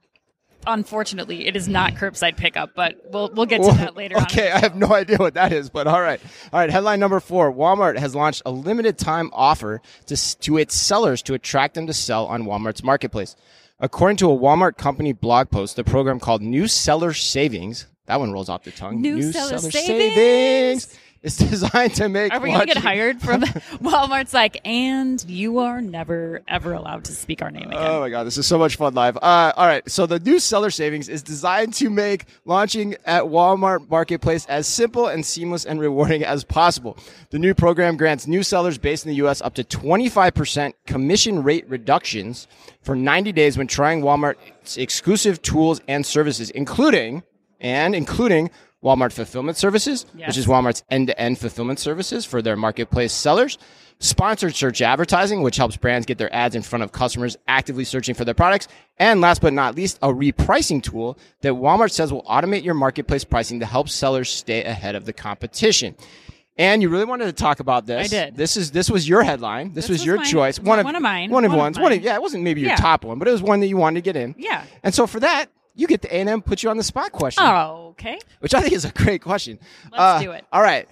Unfortunately, 0.66 1.46
it 1.46 1.56
is 1.56 1.68
not 1.68 1.94
curbside 1.94 2.36
pickup, 2.36 2.74
but 2.74 2.96
we'll 3.12 3.30
we'll 3.36 3.46
get 3.46 3.62
to 3.62 3.72
that 3.74 3.96
later. 3.96 4.18
on. 4.18 4.24
Okay, 4.24 4.50
I 4.50 4.58
have 4.58 4.76
no 4.76 4.92
idea 4.92 5.18
what 5.18 5.36
that 5.36 5.54
is, 5.54 5.70
but 5.70 5.86
all 5.86 6.02
right. 6.02 6.20
All 6.52 6.60
right, 6.60 6.72
headline 6.72 7.00
number 7.00 7.20
four 7.20 7.54
Walmart 7.54 8.00
has 8.00 8.16
launched 8.16 8.42
a 8.44 8.50
limited 8.50 8.98
time 8.98 9.30
offer 9.34 9.84
to, 10.08 10.40
to 10.40 10.58
its 10.58 10.74
sellers 10.74 11.22
to 11.22 11.36
attract 11.36 11.76
them 11.76 11.86
to 11.86 11.94
sell 11.94 12.26
on 12.26 12.46
Walmart's 12.46 12.84
marketplace. 12.84 13.36
According 13.80 14.18
to 14.18 14.32
a 14.32 14.36
Walmart 14.36 14.78
company 14.78 15.14
blog 15.14 15.52
post, 15.52 15.76
the 15.76 15.84
program 15.84 16.20
called 16.20 16.42
New 16.42 16.68
Seller 16.68 17.14
Savings, 17.14 17.86
that 18.08 18.20
one 18.20 18.32
rolls 18.32 18.50
off 18.50 18.64
the 18.64 18.72
tongue. 18.72 19.00
New 19.00 19.32
Seller 19.32 19.60
Savings. 19.60 19.76
Savings 20.86 20.91
is 21.24 21.38
designed 21.50 21.94
to 21.96 22.10
make 22.10 22.34
Are 22.34 22.40
we 22.40 22.52
gonna 22.52 22.66
get 22.66 22.78
hired 22.78 23.22
from 23.22 23.42
Walmart's? 23.82 24.34
Like, 24.34 24.60
and 24.66 25.24
you 25.28 25.60
are 25.60 25.82
never 25.82 26.42
ever 26.48 26.74
allowed 26.74 27.06
to 27.06 27.12
speak 27.14 27.42
our 27.42 27.52
name 27.52 27.68
again. 27.68 27.78
Oh 27.80 28.00
my 28.00 28.10
god, 28.10 28.24
this 28.24 28.38
is 28.38 28.48
so 28.48 28.58
much 28.58 28.76
fun 28.76 28.94
live. 28.94 29.18
Uh, 29.18 29.54
all 29.56 29.68
right, 29.68 29.90
so 29.90 30.06
the 30.06 30.20
new 30.20 30.40
seller 30.40 30.72
savings 30.72 31.10
is 31.10 31.22
designed 31.22 31.74
to 31.76 31.90
make 31.90 32.26
launching 32.46 32.96
at 33.06 33.24
Walmart 33.24 33.90
Marketplace 33.90 34.46
as 34.48 34.68
simple 34.68 35.08
and 35.08 35.26
seamless 35.26 35.66
and 35.66 35.80
rewarding 35.80 36.24
as 36.24 36.44
possible. 36.44 36.98
The 37.30 37.40
new 37.40 37.54
program 37.54 37.98
grants 37.98 38.28
new 38.28 38.44
sellers 38.44 38.78
based 38.78 39.06
in 39.06 39.10
the 39.10 39.16
U.S. 39.18 39.42
up 39.42 39.54
to 39.56 39.64
25% 39.64 40.74
commission 40.86 41.44
rate 41.44 41.70
reductions 41.70 42.48
for 42.82 42.96
90 42.96 43.32
days 43.32 43.58
when 43.58 43.68
trying 43.68 44.02
Walmart's 44.02 44.78
exclusive 44.78 45.42
tools 45.42 45.82
and 45.88 46.06
services, 46.06 46.50
including 46.50 47.24
and 47.60 47.94
including 47.94 48.50
Walmart 48.84 49.14
Fulfillment 49.14 49.58
Services, 49.58 50.06
Yes. 50.16 50.28
which 50.30 50.38
is 50.38 50.48
Walmart's 50.48 50.84
end-to-end 50.90 51.38
fulfillment 51.38 51.80
services 51.80 52.26
for 52.26 52.42
their 52.42 52.56
marketplace 52.56 53.14
sellers. 53.14 53.58
Sponsored 54.00 54.56
search 54.56 54.82
advertising, 54.82 55.44
which 55.44 55.58
helps 55.58 55.78
brands 55.78 56.08
get 56.08 56.18
their 56.18 56.34
ads 56.34 56.56
in 56.56 56.64
front 56.64 56.82
of 56.82 56.92
customers 56.92 57.38
actively 57.48 57.84
searching 57.84 58.16
for 58.16 58.26
their 58.26 58.34
products. 58.34 58.68
And 58.98 59.22
last 59.22 59.42
but 59.42 59.54
not 59.54 59.76
least, 59.76 60.00
a 60.02 60.08
repricing 60.08 60.82
tool 60.82 61.20
that 61.42 61.54
Walmart 61.54 61.92
says 61.92 62.12
will 62.12 62.24
automate 62.24 62.64
your 62.64 62.74
marketplace 62.74 63.24
pricing 63.24 63.60
to 63.60 63.68
help 63.68 63.90
sellers 63.90 64.30
stay 64.32 64.64
ahead 64.64 64.96
of 64.96 65.06
the 65.06 65.14
competition. 65.14 65.96
And 66.58 66.82
you 66.82 66.90
really 66.90 67.06
wanted 67.06 67.26
to 67.26 67.34
talk 67.34 67.60
about 67.60 67.86
this. 67.86 68.08
I 68.12 68.26
did. 68.26 68.36
This 68.36 68.58
is 68.58 68.72
this 68.72 68.90
was 68.90 69.08
your 69.08 69.22
headline. 69.22 69.74
This, 69.74 69.86
This 69.86 69.90
was, 69.90 70.00
was 70.00 70.06
your 70.08 70.16
mine. 70.18 70.26
choice. 70.26 70.60
One- 70.60 70.80
of 70.80 70.86
one 70.86 70.96
of 70.96 71.02
mine. 71.04 71.30
One 71.30 71.46
of 71.46 71.52
One 71.52 71.60
of 71.60 71.64
ones. 71.64 71.80
One 71.80 71.92
of 71.92 72.02
yeah. 72.02 72.16
It 72.16 72.22
wasn't 72.24 72.44
maybe 72.44 72.62
your 72.62 72.72
Yeah. 72.72 72.76
top 72.78 73.04
one, 73.06 73.20
but 73.20 73.28
it 73.28 73.32
was 73.32 73.42
one 73.44 73.60
that 73.60 73.68
you 73.68 73.78
wanted 73.78 74.00
to 74.00 74.02
get 74.02 74.16
in. 74.16 74.34
Yeah. 74.38 74.64
And 74.84 74.94
so 74.96 75.06
for 75.06 75.20
that, 75.20 75.46
you 75.76 75.88
get 75.88 76.02
the 76.02 76.14
A 76.16 76.20
and 76.20 76.30
M 76.30 76.42
put 76.42 76.64
you 76.64 76.70
on 76.70 76.78
the 76.78 76.84
spot 76.84 77.12
question 77.12 77.44
Oh, 77.46 77.90
okay. 77.92 78.20
which 78.40 78.54
I 78.54 78.62
think 78.62 78.74
is 78.74 78.86
a 78.86 78.92
great 78.92 79.22
question. 79.22 79.60
Let's 79.92 80.02
Uh, 80.02 80.20
do 80.22 80.32
it. 80.32 80.46
All 80.52 80.62
right. 80.62 80.88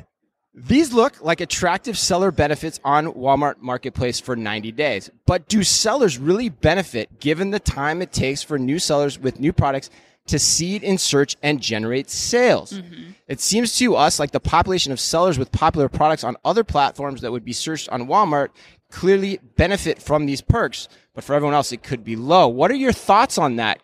These 0.54 0.92
look 0.94 1.22
like 1.22 1.42
attractive 1.42 1.98
seller 1.98 2.32
benefits 2.32 2.80
on 2.84 3.14
Walmart 3.14 3.56
Marketplace 3.62 4.20
for 4.20 4.36
90 4.36 4.72
days. 4.72 5.10
But 5.26 5.48
do 5.48 5.64
sellers 5.64 6.18
really 6.18 6.50
benefit 6.50 7.20
given 7.20 7.52
the 7.52 7.60
time 7.60 8.02
it 8.02 8.12
takes 8.12 8.42
for 8.44 8.58
new 8.58 8.80
sellers 8.80 9.20
with 9.20 9.40
new 9.40 9.54
products 9.54 9.90
to 10.28 10.38
seed 10.40 10.84
in 10.84 10.98
search 10.98 11.38
and 11.44 11.62
generate 11.62 12.10
sales? 12.10 12.74
Mm-hmm. 12.74 13.12
It 13.28 13.40
seems 13.40 13.78
to 13.78 13.96
us 13.96 14.20
like 14.20 14.32
the 14.32 14.40
population 14.40 14.92
of 14.92 15.00
sellers 15.00 15.38
with 15.38 15.52
popular 15.52 15.88
products 15.88 16.24
on 16.24 16.36
other 16.44 16.64
platforms 16.64 17.22
that 17.22 17.32
would 17.32 17.46
be 17.46 17.54
searched 17.54 17.88
on 17.90 18.08
Walmart 18.08 18.50
clearly 18.92 19.40
benefit 19.56 20.02
from 20.02 20.26
these 20.26 20.42
perks, 20.42 20.90
but 21.14 21.24
for 21.24 21.36
everyone 21.36 21.54
else, 21.54 21.72
it 21.72 21.84
could 21.84 22.04
be 22.04 22.16
low. 22.16 22.48
What 22.48 22.72
are 22.72 22.76
your 22.76 22.92
thoughts 22.92 23.38
on 23.38 23.58
that? 23.58 23.82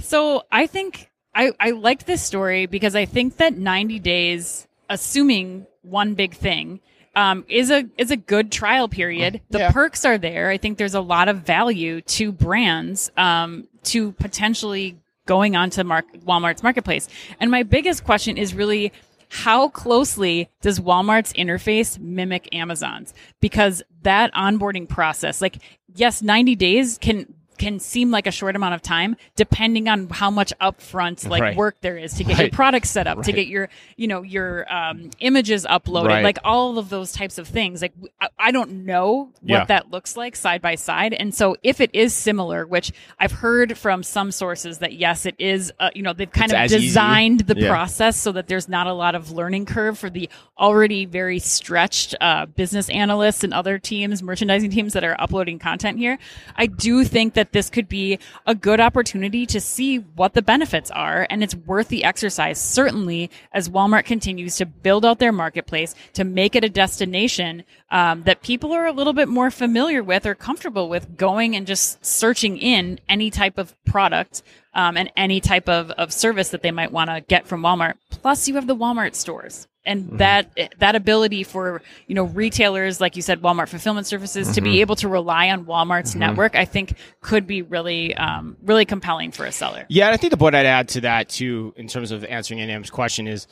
So 0.00 0.44
I 0.50 0.66
think 0.66 1.10
I, 1.34 1.52
I 1.60 1.70
liked 1.70 2.06
this 2.06 2.22
story 2.22 2.66
because 2.66 2.94
I 2.96 3.04
think 3.04 3.36
that 3.36 3.56
90 3.56 3.98
days, 3.98 4.66
assuming 4.88 5.66
one 5.82 6.14
big 6.14 6.34
thing, 6.34 6.80
um, 7.14 7.44
is 7.48 7.70
a 7.70 7.84
is 7.96 8.10
a 8.10 8.16
good 8.16 8.52
trial 8.52 8.88
period. 8.88 9.40
The 9.50 9.58
Yeah. 9.58 9.72
perks 9.72 10.04
are 10.04 10.18
there. 10.18 10.50
I 10.50 10.56
think 10.58 10.78
there's 10.78 10.94
a 10.94 11.00
lot 11.00 11.28
of 11.28 11.38
value 11.38 12.00
to 12.02 12.30
brands 12.32 13.10
um, 13.16 13.66
to 13.84 14.12
potentially 14.12 14.96
going 15.26 15.56
onto 15.56 15.82
Mark, 15.84 16.06
Walmart's 16.24 16.62
marketplace. 16.62 17.08
And 17.40 17.50
my 17.50 17.62
biggest 17.62 18.04
question 18.04 18.38
is 18.38 18.54
really 18.54 18.92
how 19.30 19.68
closely 19.68 20.48
does 20.62 20.80
Walmart's 20.80 21.32
interface 21.34 21.98
mimic 21.98 22.48
Amazon's? 22.54 23.12
Because 23.40 23.82
that 24.02 24.32
onboarding 24.34 24.88
process, 24.88 25.42
like 25.42 25.58
yes, 25.94 26.22
90 26.22 26.54
days 26.56 26.98
can 26.98 27.34
can 27.58 27.78
seem 27.80 28.10
like 28.10 28.26
a 28.26 28.30
short 28.30 28.56
amount 28.56 28.74
of 28.74 28.82
time 28.82 29.16
depending 29.36 29.88
on 29.88 30.08
how 30.08 30.30
much 30.30 30.52
upfront 30.60 31.28
like 31.28 31.42
Right. 31.42 31.56
work 31.56 31.76
there 31.80 31.96
is 31.98 32.14
to 32.14 32.24
get 32.24 32.36
your 32.38 32.44
Right. 32.46 32.52
products 32.52 32.90
set 32.90 33.06
up 33.06 33.22
to 33.22 33.32
get 33.32 33.46
your 33.48 33.68
you 33.96 34.06
know 34.06 34.22
your 34.22 34.72
um, 34.72 35.10
images 35.20 35.66
uploaded 35.68 36.06
Right. 36.08 36.24
like 36.24 36.38
all 36.44 36.78
of 36.78 36.88
those 36.88 37.12
types 37.12 37.38
of 37.38 37.48
things 37.48 37.82
like 37.82 37.92
I, 38.20 38.28
I 38.38 38.50
don't 38.50 38.84
know 38.86 39.30
what 39.40 39.48
Yeah. 39.58 39.64
that 39.66 39.90
looks 39.90 40.16
like 40.16 40.36
side 40.36 40.62
by 40.62 40.76
side 40.76 41.12
and 41.12 41.34
so 41.34 41.56
if 41.62 41.80
it 41.80 41.90
is 41.92 42.14
similar 42.14 42.66
which 42.66 42.92
i've 43.18 43.32
heard 43.32 43.76
from 43.76 44.02
some 44.02 44.30
sources 44.32 44.78
that 44.78 44.92
yes 44.94 45.26
it 45.26 45.34
is 45.38 45.72
uh, 45.80 45.90
you 45.94 46.02
know 46.02 46.12
they've 46.12 46.30
kind 46.30 46.52
It's 46.52 46.54
of 46.54 46.60
as 46.60 46.74
easy. 46.74 46.86
designed 46.86 47.40
the 47.40 47.58
Yeah. 47.58 47.68
process 47.68 48.16
so 48.16 48.32
that 48.32 48.46
there's 48.48 48.68
not 48.68 48.86
a 48.86 48.92
lot 48.92 49.14
of 49.14 49.32
learning 49.32 49.66
curve 49.66 49.98
for 49.98 50.10
the 50.10 50.28
already 50.58 51.04
very 51.04 51.38
stretched 51.38 52.14
uh, 52.20 52.46
business 52.46 52.88
analysts 52.90 53.42
and 53.44 53.52
other 53.54 53.78
teams 53.78 54.22
merchandising 54.22 54.70
teams 54.70 54.92
that 54.92 55.04
are 55.04 55.16
uploading 55.20 55.58
content 55.58 55.98
here 55.98 56.18
i 56.56 56.66
do 56.66 57.04
think 57.04 57.34
that 57.34 57.47
this 57.52 57.70
could 57.70 57.88
be 57.88 58.18
a 58.46 58.54
good 58.54 58.80
opportunity 58.80 59.46
to 59.46 59.60
see 59.60 59.98
what 59.98 60.34
the 60.34 60.42
benefits 60.42 60.90
are 60.90 61.26
and 61.30 61.42
it's 61.42 61.54
worth 61.54 61.88
the 61.88 62.04
exercise 62.04 62.60
certainly 62.60 63.30
as 63.52 63.68
walmart 63.68 64.04
continues 64.04 64.56
to 64.56 64.66
build 64.66 65.04
out 65.04 65.18
their 65.18 65.32
marketplace 65.32 65.94
to 66.12 66.24
make 66.24 66.54
it 66.54 66.64
a 66.64 66.68
destination 66.68 67.64
um, 67.90 68.22
that 68.24 68.42
people 68.42 68.72
are 68.72 68.86
a 68.86 68.92
little 68.92 69.12
bit 69.12 69.28
more 69.28 69.50
familiar 69.50 70.02
with 70.02 70.26
or 70.26 70.34
comfortable 70.34 70.88
with 70.88 71.16
going 71.16 71.56
and 71.56 71.66
just 71.66 72.04
searching 72.04 72.58
in 72.58 72.98
any 73.08 73.30
type 73.30 73.58
of 73.58 73.74
product 73.84 74.42
um, 74.74 74.96
and 74.96 75.10
any 75.16 75.40
type 75.40 75.68
of, 75.68 75.90
of 75.92 76.12
service 76.12 76.50
that 76.50 76.62
they 76.62 76.70
might 76.70 76.92
want 76.92 77.10
to 77.10 77.20
get 77.20 77.46
from 77.46 77.62
Walmart. 77.62 77.94
Plus, 78.10 78.46
you 78.48 78.54
have 78.54 78.66
the 78.66 78.76
Walmart 78.76 79.14
stores. 79.14 79.66
And 79.88 80.04
mm-hmm. 80.04 80.16
that 80.18 80.56
that 80.78 80.94
ability 80.94 81.42
for 81.42 81.82
you 82.06 82.14
know 82.14 82.24
retailers 82.24 83.00
like 83.00 83.16
you 83.16 83.22
said 83.22 83.40
Walmart 83.42 83.68
fulfillment 83.68 84.06
services 84.06 84.52
to 84.52 84.60
be 84.60 84.70
mm-hmm. 84.70 84.80
able 84.82 84.96
to 84.96 85.08
rely 85.08 85.48
on 85.50 85.64
Walmart's 85.64 86.10
mm-hmm. 86.10 86.20
network 86.20 86.54
I 86.54 86.64
think 86.64 86.94
could 87.20 87.46
be 87.46 87.62
really 87.62 88.14
um, 88.14 88.56
really 88.62 88.84
compelling 88.84 89.32
for 89.32 89.44
a 89.44 89.52
seller. 89.52 89.86
Yeah, 89.88 90.06
and 90.06 90.14
I 90.14 90.16
think 90.16 90.30
the 90.30 90.36
point 90.36 90.54
I'd 90.54 90.66
add 90.66 90.88
to 90.90 91.00
that 91.02 91.28
too, 91.28 91.74
in 91.76 91.88
terms 91.88 92.12
of 92.12 92.24
answering 92.24 92.60
A&M's 92.60 92.90
question, 92.90 93.26
is, 93.26 93.46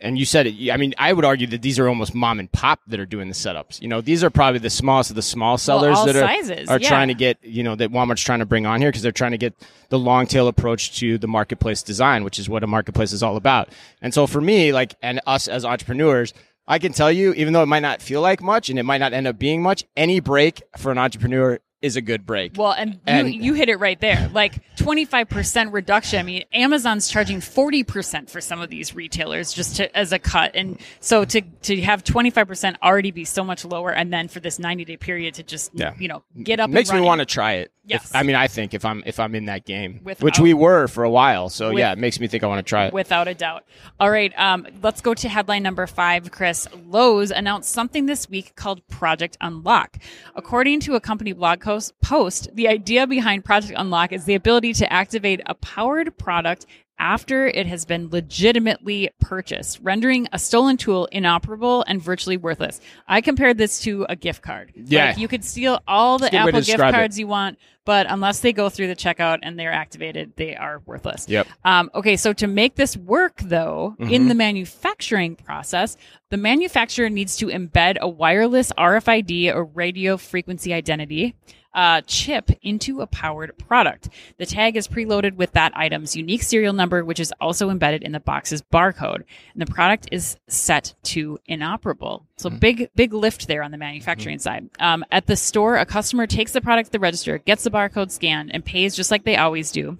and 0.00 0.18
you 0.18 0.24
said 0.24 0.46
it. 0.46 0.70
I 0.70 0.76
mean, 0.76 0.94
I 0.96 1.12
would 1.12 1.24
argue 1.24 1.46
that 1.48 1.62
these 1.62 1.78
are 1.78 1.88
almost 1.88 2.14
mom 2.14 2.38
and 2.38 2.50
pop 2.50 2.80
that 2.86 3.00
are 3.00 3.06
doing 3.06 3.28
the 3.28 3.34
setups. 3.34 3.82
You 3.82 3.88
know, 3.88 4.00
these 4.00 4.22
are 4.22 4.30
probably 4.30 4.60
the 4.60 4.70
smallest 4.70 5.10
of 5.10 5.16
the 5.16 5.22
small 5.22 5.58
sellers 5.58 5.96
all 5.96 6.06
that 6.06 6.16
are 6.16 6.20
sizes, 6.20 6.68
are 6.68 6.78
yeah. 6.78 6.88
trying 6.88 7.08
to 7.08 7.14
get. 7.14 7.38
You 7.42 7.62
know, 7.62 7.74
that 7.74 7.90
Walmart's 7.90 8.22
trying 8.22 8.38
to 8.38 8.46
bring 8.46 8.66
on 8.66 8.80
here 8.80 8.90
because 8.90 9.02
they're 9.02 9.12
trying 9.12 9.32
to 9.32 9.38
get 9.38 9.54
the 9.88 9.98
long 9.98 10.26
tail 10.26 10.48
approach 10.48 10.98
to 11.00 11.18
the 11.18 11.28
marketplace 11.28 11.82
design, 11.82 12.24
which 12.24 12.38
is 12.38 12.48
what 12.48 12.62
a 12.62 12.66
marketplace 12.66 13.12
is 13.12 13.22
all 13.22 13.36
about. 13.36 13.70
And 14.00 14.14
so 14.14 14.26
for 14.26 14.40
me, 14.40 14.72
like, 14.72 14.94
and 15.02 15.20
us 15.26 15.48
as 15.48 15.64
entrepreneurs. 15.64 16.32
I 16.70 16.78
can 16.78 16.92
tell 16.92 17.10
you, 17.10 17.32
even 17.32 17.54
though 17.54 17.62
it 17.62 17.66
might 17.66 17.80
not 17.80 18.02
feel 18.02 18.20
like 18.20 18.42
much 18.42 18.68
and 18.68 18.78
it 18.78 18.82
might 18.82 18.98
not 18.98 19.14
end 19.14 19.26
up 19.26 19.38
being 19.38 19.62
much, 19.62 19.84
any 19.96 20.20
break 20.20 20.62
for 20.76 20.92
an 20.92 20.98
entrepreneur 20.98 21.58
is 21.80 21.96
a 21.96 22.00
good 22.00 22.26
break. 22.26 22.52
Well, 22.56 22.72
and, 22.72 22.98
And- 23.06 23.32
you, 23.32 23.40
you 23.40 23.54
hit 23.54 23.68
it 23.68 23.76
right 23.76 24.00
there. 24.00 24.28
Like 24.32 24.60
25% 24.76 25.72
reduction. 25.72 26.18
I 26.18 26.22
mean, 26.22 26.44
Amazon's 26.52 27.08
charging 27.08 27.38
40% 27.38 28.28
for 28.28 28.40
some 28.40 28.60
of 28.60 28.68
these 28.68 28.94
retailers 28.94 29.52
just 29.52 29.76
to, 29.76 29.96
as 29.96 30.12
a 30.12 30.18
cut. 30.18 30.52
And 30.54 30.78
so 31.00 31.24
to, 31.24 31.40
to 31.40 31.80
have 31.82 32.02
25% 32.04 32.76
already 32.82 33.10
be 33.12 33.24
so 33.24 33.44
much 33.44 33.64
lower 33.64 33.92
and 33.92 34.12
then 34.12 34.28
for 34.28 34.40
this 34.40 34.58
90 34.58 34.84
day 34.86 34.96
period 34.96 35.34
to 35.34 35.42
just, 35.42 35.70
Yeah. 35.74 35.94
you 35.98 36.08
know, 36.08 36.22
get 36.42 36.58
up 36.60 36.70
makes 36.70 36.92
me 36.92 37.00
want 37.00 37.20
to 37.20 37.26
try 37.26 37.54
it. 37.54 37.72
If- 37.96 38.14
I 38.14 38.22
mean, 38.22 38.36
I 38.36 38.48
think 38.48 38.74
if 38.74 38.84
I'm 38.84 39.02
if 39.06 39.18
I'm 39.18 39.34
in 39.34 39.46
that 39.46 39.64
game, 39.64 40.00
Without- 40.04 40.22
which 40.24 40.38
we 40.38 40.54
were 40.54 40.86
for 40.88 41.04
a 41.04 41.10
while, 41.10 41.48
so 41.48 41.68
With- 41.70 41.78
yeah, 41.78 41.92
it 41.92 41.98
makes 41.98 42.20
me 42.20 42.26
think 42.28 42.44
I 42.44 42.46
want 42.46 42.64
to 42.64 42.68
try 42.68 42.86
it. 42.86 42.92
Without 42.92 43.28
a 43.28 43.34
doubt. 43.34 43.64
All 43.98 44.10
right, 44.10 44.32
um, 44.38 44.66
let's 44.82 45.00
go 45.00 45.14
to 45.14 45.28
headline 45.28 45.62
number 45.62 45.86
five, 45.86 46.30
Chris. 46.30 46.68
Lowe's 46.86 47.30
announced 47.30 47.70
something 47.70 48.06
this 48.06 48.28
week 48.28 48.54
called 48.56 48.86
Project 48.88 49.36
Unlock. 49.40 49.98
According 50.34 50.80
to 50.80 50.94
a 50.94 51.00
company 51.00 51.32
blog 51.32 51.62
post, 52.02 52.48
the 52.54 52.68
idea 52.68 53.06
behind 53.06 53.44
Project 53.44 53.74
Unlock 53.76 54.12
is 54.12 54.24
the 54.24 54.34
ability 54.34 54.72
to 54.74 54.92
activate 54.92 55.40
a 55.46 55.54
powered 55.54 56.16
product 56.18 56.66
after 56.98 57.46
it 57.46 57.66
has 57.66 57.84
been 57.84 58.08
legitimately 58.10 59.10
purchased, 59.20 59.78
rendering 59.82 60.28
a 60.32 60.38
stolen 60.38 60.76
tool 60.76 61.06
inoperable 61.12 61.84
and 61.86 62.00
virtually 62.02 62.36
worthless. 62.36 62.80
I 63.06 63.20
compared 63.20 63.58
this 63.58 63.80
to 63.80 64.06
a 64.08 64.16
gift 64.16 64.42
card. 64.42 64.72
Yeah. 64.74 65.06
Like 65.10 65.18
you 65.18 65.28
could 65.28 65.44
steal 65.44 65.80
all 65.86 66.18
the 66.18 66.30
That's 66.30 66.34
a 66.34 66.36
good 66.38 66.44
way 66.44 66.48
Apple 66.48 66.58
gift 66.60 66.66
describe 66.66 66.94
it. 66.94 66.96
cards 66.96 67.18
you 67.18 67.26
want, 67.26 67.58
but 67.84 68.06
unless 68.08 68.40
they 68.40 68.52
go 68.52 68.68
through 68.68 68.88
the 68.88 68.96
checkout 68.96 69.38
and 69.42 69.58
they're 69.58 69.72
activated, 69.72 70.32
they 70.36 70.54
are 70.56 70.82
worthless. 70.86 71.26
Yep. 71.28 71.46
Um, 71.64 71.90
okay, 71.94 72.16
so 72.16 72.32
to 72.34 72.46
make 72.46 72.74
this 72.76 72.96
work, 72.96 73.38
though, 73.42 73.94
Mm-hmm. 73.98 74.12
in 74.12 74.28
the 74.28 74.34
manufacturing 74.34 75.34
process, 75.36 75.96
the 76.30 76.36
manufacturer 76.36 77.08
needs 77.08 77.36
to 77.38 77.46
embed 77.46 77.96
a 77.98 78.08
wireless 78.08 78.70
RFID 78.72 79.54
or 79.54 79.64
radio 79.64 80.16
frequency 80.16 80.72
identity 80.74 81.34
uh, 81.78 82.00
chip 82.08 82.50
into 82.62 83.02
a 83.02 83.06
powered 83.06 83.56
product. 83.56 84.08
The 84.36 84.46
tag 84.46 84.76
is 84.76 84.88
preloaded 84.88 85.36
with 85.36 85.52
that 85.52 85.70
item's 85.76 86.16
unique 86.16 86.42
serial 86.42 86.72
number, 86.72 87.04
which 87.04 87.20
is 87.20 87.32
also 87.40 87.70
embedded 87.70 88.02
in 88.02 88.10
the 88.10 88.18
box's 88.18 88.62
barcode. 88.62 89.22
And 89.52 89.62
the 89.62 89.72
product 89.72 90.08
is 90.10 90.36
set 90.48 90.96
to 91.04 91.38
inoperable. 91.46 92.26
So 92.36 92.50
big, 92.50 92.90
big 92.96 93.14
lift 93.14 93.46
there 93.46 93.62
on 93.62 93.70
the 93.70 93.78
manufacturing 93.78 94.40
side. 94.40 94.68
Um, 94.80 95.04
at 95.12 95.26
the 95.26 95.36
store, 95.36 95.76
a 95.76 95.86
customer 95.86 96.26
takes 96.26 96.50
the 96.50 96.60
product 96.60 96.88
to 96.88 96.92
the 96.92 96.98
register, 96.98 97.38
gets 97.38 97.62
the 97.62 97.70
barcode 97.70 98.10
scanned, 98.10 98.52
and 98.52 98.64
pays 98.64 98.96
just 98.96 99.12
like 99.12 99.22
they 99.22 99.36
always 99.36 99.70
do. 99.70 99.98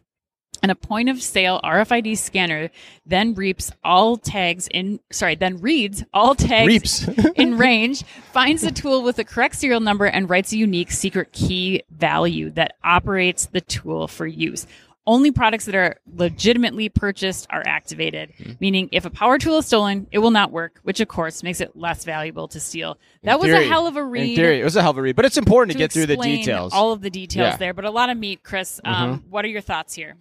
And 0.63 0.73
a 0.73 0.75
point 0.75 1.09
of 1.09 1.23
sale 1.23 1.61
RFID 1.63 2.19
scanner 2.19 2.71
then 3.07 3.35
reaps 3.35 3.71
all 3.85 4.17
tags 4.17 4.67
in, 4.69 4.99
sorry, 5.11 5.37
then 5.37 5.59
reads 5.61 6.03
all 6.13 6.35
tags 6.35 7.09
in 7.37 7.57
range, 7.57 8.03
finds 8.33 8.63
the 8.63 8.73
tool 8.73 9.03
with 9.05 9.17
the 9.17 9.25
correct 9.25 9.55
serial 9.55 9.81
number, 9.81 10.07
and 10.07 10.29
writes 10.29 10.53
a 10.53 10.57
unique 10.57 10.91
secret 10.91 11.31
key 11.33 11.83
value 11.91 12.51
that 12.51 12.75
operates 12.83 13.47
the 13.47 13.61
tool 13.61 14.09
for 14.09 14.27
use. 14.27 14.67
Only 15.07 15.31
products 15.31 15.65
that 15.65 15.75
are 15.75 15.97
legitimately 16.17 16.91
purchased 16.91 17.47
are 17.49 17.63
activated, 17.65 18.31
Hmm. 18.37 18.53
meaning 18.61 18.89
if 18.93 19.07
a 19.07 19.11
power 19.11 19.39
tool 19.39 19.59
is 19.59 19.67
stolen, 19.67 20.07
it 20.13 20.19
will 20.19 20.31
not 20.33 20.51
work, 20.51 20.81
which 20.83 21.01
of 21.01 21.09
course 21.09 21.43
makes 21.43 21.61
it 21.63 21.75
less 21.77 22.05
valuable 22.05 22.47
to 22.49 22.61
steal. 22.61 22.99
That 23.23 23.41
was 23.41 23.51
a 23.51 23.63
hell 23.67 23.87
of 23.87 23.97
a 23.97 24.05
read 24.05 24.31
In 24.31 24.37
theory, 24.37 24.61
it 24.61 24.65
was 24.65 24.77
a 24.77 24.83
hell 24.83 24.91
of 24.91 24.99
a 24.99 25.03
read, 25.03 25.17
but 25.17 25.25
it's 25.25 25.39
important 25.39 25.71
to, 25.73 25.75
to 25.77 25.79
get 25.79 25.93
through 25.93 26.07
the 26.07 26.17
details. 26.19 26.75
All 26.75 26.93
of 26.93 27.01
the 27.01 27.09
details 27.11 27.43
Yeah. 27.43 27.51
Mm-hmm. 27.53 27.59
there, 27.61 27.75
but 27.75 27.85
a 27.87 27.91
lot 27.91 28.11
of 28.11 28.19
meat, 28.19 28.43
Chris. 28.43 28.81
Um, 28.85 29.25
What 29.31 29.45
are 29.47 29.49
your 29.49 29.63
thoughts 29.63 29.95
here? 29.95 30.17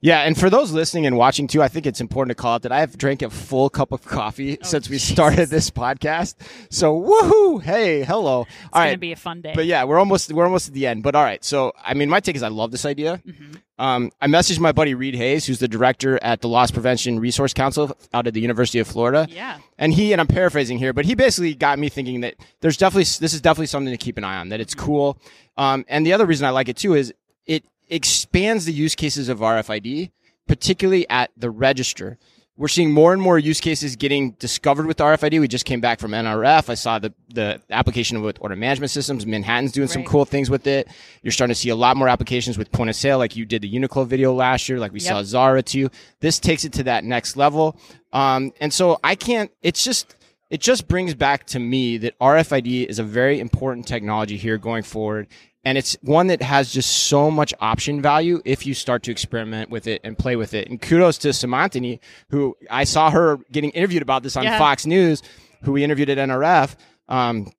Yeah, 0.00 0.20
and 0.20 0.38
for 0.38 0.48
those 0.48 0.70
listening 0.70 1.06
and 1.06 1.16
watching 1.16 1.48
too, 1.48 1.60
I 1.60 1.66
think 1.66 1.84
it's 1.84 2.00
important 2.00 2.36
to 2.36 2.40
call 2.40 2.54
out 2.54 2.62
that 2.62 2.70
I 2.70 2.78
have 2.78 2.96
drank 2.96 3.20
a 3.22 3.30
full 3.30 3.68
cup 3.68 3.90
of 3.90 4.04
coffee 4.04 4.56
Oh, 4.60 4.64
since 4.64 4.88
we 4.88 4.96
started 4.98 5.48
this 5.48 5.70
podcast. 5.70 6.36
So 6.70 7.00
woohoo! 7.00 7.60
Hey, 7.60 8.04
hello. 8.04 8.30
All 8.32 8.44
right. 8.44 8.46
It's 8.48 8.64
all 8.72 8.80
going 8.80 8.84
right, 8.86 8.92
to 8.92 8.98
be 8.98 9.12
a 9.12 9.16
fun 9.16 9.40
day. 9.40 9.52
but 9.56 9.66
yeah, 9.66 9.82
we're 9.82 9.98
almost 9.98 10.32
we're 10.32 10.44
almost 10.44 10.68
at 10.68 10.74
the 10.74 10.86
end. 10.86 11.02
But 11.02 11.16
all 11.16 11.24
right, 11.24 11.42
so 11.44 11.72
I 11.84 11.94
mean, 11.94 12.08
my 12.08 12.20
take 12.20 12.36
is 12.36 12.44
I 12.44 12.48
love 12.48 12.70
this 12.70 12.84
idea. 12.84 13.20
Mm-hmm. 13.26 13.52
Um, 13.80 14.10
I 14.20 14.26
messaged 14.28 14.60
my 14.60 14.70
buddy 14.70 14.94
Read 14.94 15.16
Hayes, 15.16 15.46
who's 15.46 15.58
the 15.58 15.68
director 15.68 16.18
at 16.22 16.42
the 16.42 16.48
Loss 16.48 16.70
Prevention 16.72 17.18
Resource 17.18 17.52
Council 17.52 17.96
out 18.14 18.26
of 18.28 18.34
the 18.34 18.40
University 18.40 18.78
of 18.78 18.86
Florida. 18.86 19.26
Yeah. 19.30 19.58
And 19.78 19.92
he 19.92 20.12
and 20.12 20.20
I'm 20.20 20.26
paraphrasing 20.28 20.78
here, 20.78 20.92
but 20.92 21.06
he 21.06 21.16
basically 21.16 21.54
got 21.54 21.78
me 21.80 21.88
thinking 21.88 22.20
that 22.20 22.34
there's 22.60 22.76
definitely 22.76 23.02
this 23.02 23.34
is 23.34 23.40
definitely 23.40 23.66
something 23.66 23.92
to 23.92 23.98
keep 23.98 24.16
an 24.16 24.22
eye 24.22 24.36
on. 24.38 24.50
That 24.50 24.60
it's 24.60 24.76
cool. 24.76 25.18
Um, 25.56 25.84
and 25.88 26.06
the 26.06 26.12
other 26.12 26.24
reason 26.26 26.46
I 26.46 26.50
like 26.50 26.68
it 26.68 26.76
too 26.76 26.94
is 26.94 27.12
it 27.46 27.64
expands 27.88 28.64
the 28.64 28.72
use 28.72 28.94
cases 28.94 29.28
of 29.28 29.38
RFID, 29.38 30.10
particularly 30.46 31.08
at 31.08 31.30
the 31.36 31.50
register. 31.50 32.18
We're 32.56 32.66
seeing 32.66 32.90
more 32.92 33.12
and 33.12 33.22
more 33.22 33.38
use 33.38 33.60
cases 33.60 33.94
getting 33.94 34.32
discovered 34.32 34.86
with 34.86 34.96
RFID. 34.96 35.38
We 35.38 35.46
just 35.46 35.64
came 35.64 35.80
back 35.80 36.00
from 36.00 36.10
NRF. 36.10 36.68
I 36.68 36.74
saw 36.74 36.98
the, 36.98 37.14
the 37.32 37.60
application 37.70 38.20
with 38.20 38.36
order 38.40 38.56
management 38.56 38.90
systems. 38.90 39.24
Manhattan's 39.24 39.70
doing 39.70 39.86
some 39.86 40.02
cool 40.02 40.24
things 40.24 40.50
with 40.50 40.66
it. 40.66 40.88
You're 41.22 41.30
starting 41.30 41.54
to 41.54 41.60
see 41.60 41.68
a 41.68 41.76
lot 41.76 41.96
more 41.96 42.08
applications 42.08 42.58
with 42.58 42.72
point 42.72 42.90
of 42.90 42.96
sale, 42.96 43.18
like 43.18 43.36
you 43.36 43.46
did 43.46 43.62
the 43.62 43.72
Uniqlo 43.72 44.08
video 44.08 44.32
last 44.34 44.68
year, 44.68 44.80
like 44.80 44.92
we 44.92 44.98
Yep. 44.98 45.08
saw 45.08 45.22
Zara 45.22 45.62
too. 45.62 45.88
This 46.18 46.40
takes 46.40 46.64
it 46.64 46.72
to 46.72 46.82
that 46.82 47.04
next 47.04 47.36
level. 47.36 47.78
Um, 48.12 48.52
and 48.60 48.72
so 48.72 48.98
I 49.04 49.14
can't, 49.14 49.52
it's 49.62 49.84
just, 49.84 50.16
it 50.50 50.60
just 50.60 50.88
brings 50.88 51.14
back 51.14 51.46
to 51.48 51.60
me 51.60 51.96
that 51.98 52.18
RFID 52.18 52.86
is 52.86 52.98
a 52.98 53.04
very 53.04 53.38
important 53.38 53.86
technology 53.86 54.36
here 54.36 54.58
going 54.58 54.82
forward. 54.82 55.28
And 55.68 55.76
it's 55.76 55.98
one 56.00 56.28
that 56.28 56.40
has 56.40 56.72
just 56.72 56.88
so 57.08 57.30
much 57.30 57.52
option 57.60 58.00
value 58.00 58.40
if 58.46 58.64
you 58.64 58.72
start 58.72 59.02
to 59.02 59.10
experiment 59.10 59.68
with 59.68 59.86
it 59.86 60.00
and 60.02 60.16
play 60.16 60.34
with 60.34 60.54
it. 60.54 60.66
And 60.70 60.80
kudos 60.80 61.18
to 61.18 61.28
Samantini, 61.28 61.98
who 62.30 62.56
I 62.70 62.84
saw 62.84 63.10
her 63.10 63.36
getting 63.52 63.68
interviewed 63.72 64.00
about 64.00 64.22
this 64.22 64.34
on 64.34 64.44
Yeah. 64.44 64.56
Fox 64.56 64.86
News, 64.86 65.22
who 65.64 65.72
we 65.72 65.84
interviewed 65.84 66.08
at 66.08 66.16
NRF. 66.16 66.74
Um, 67.06 67.52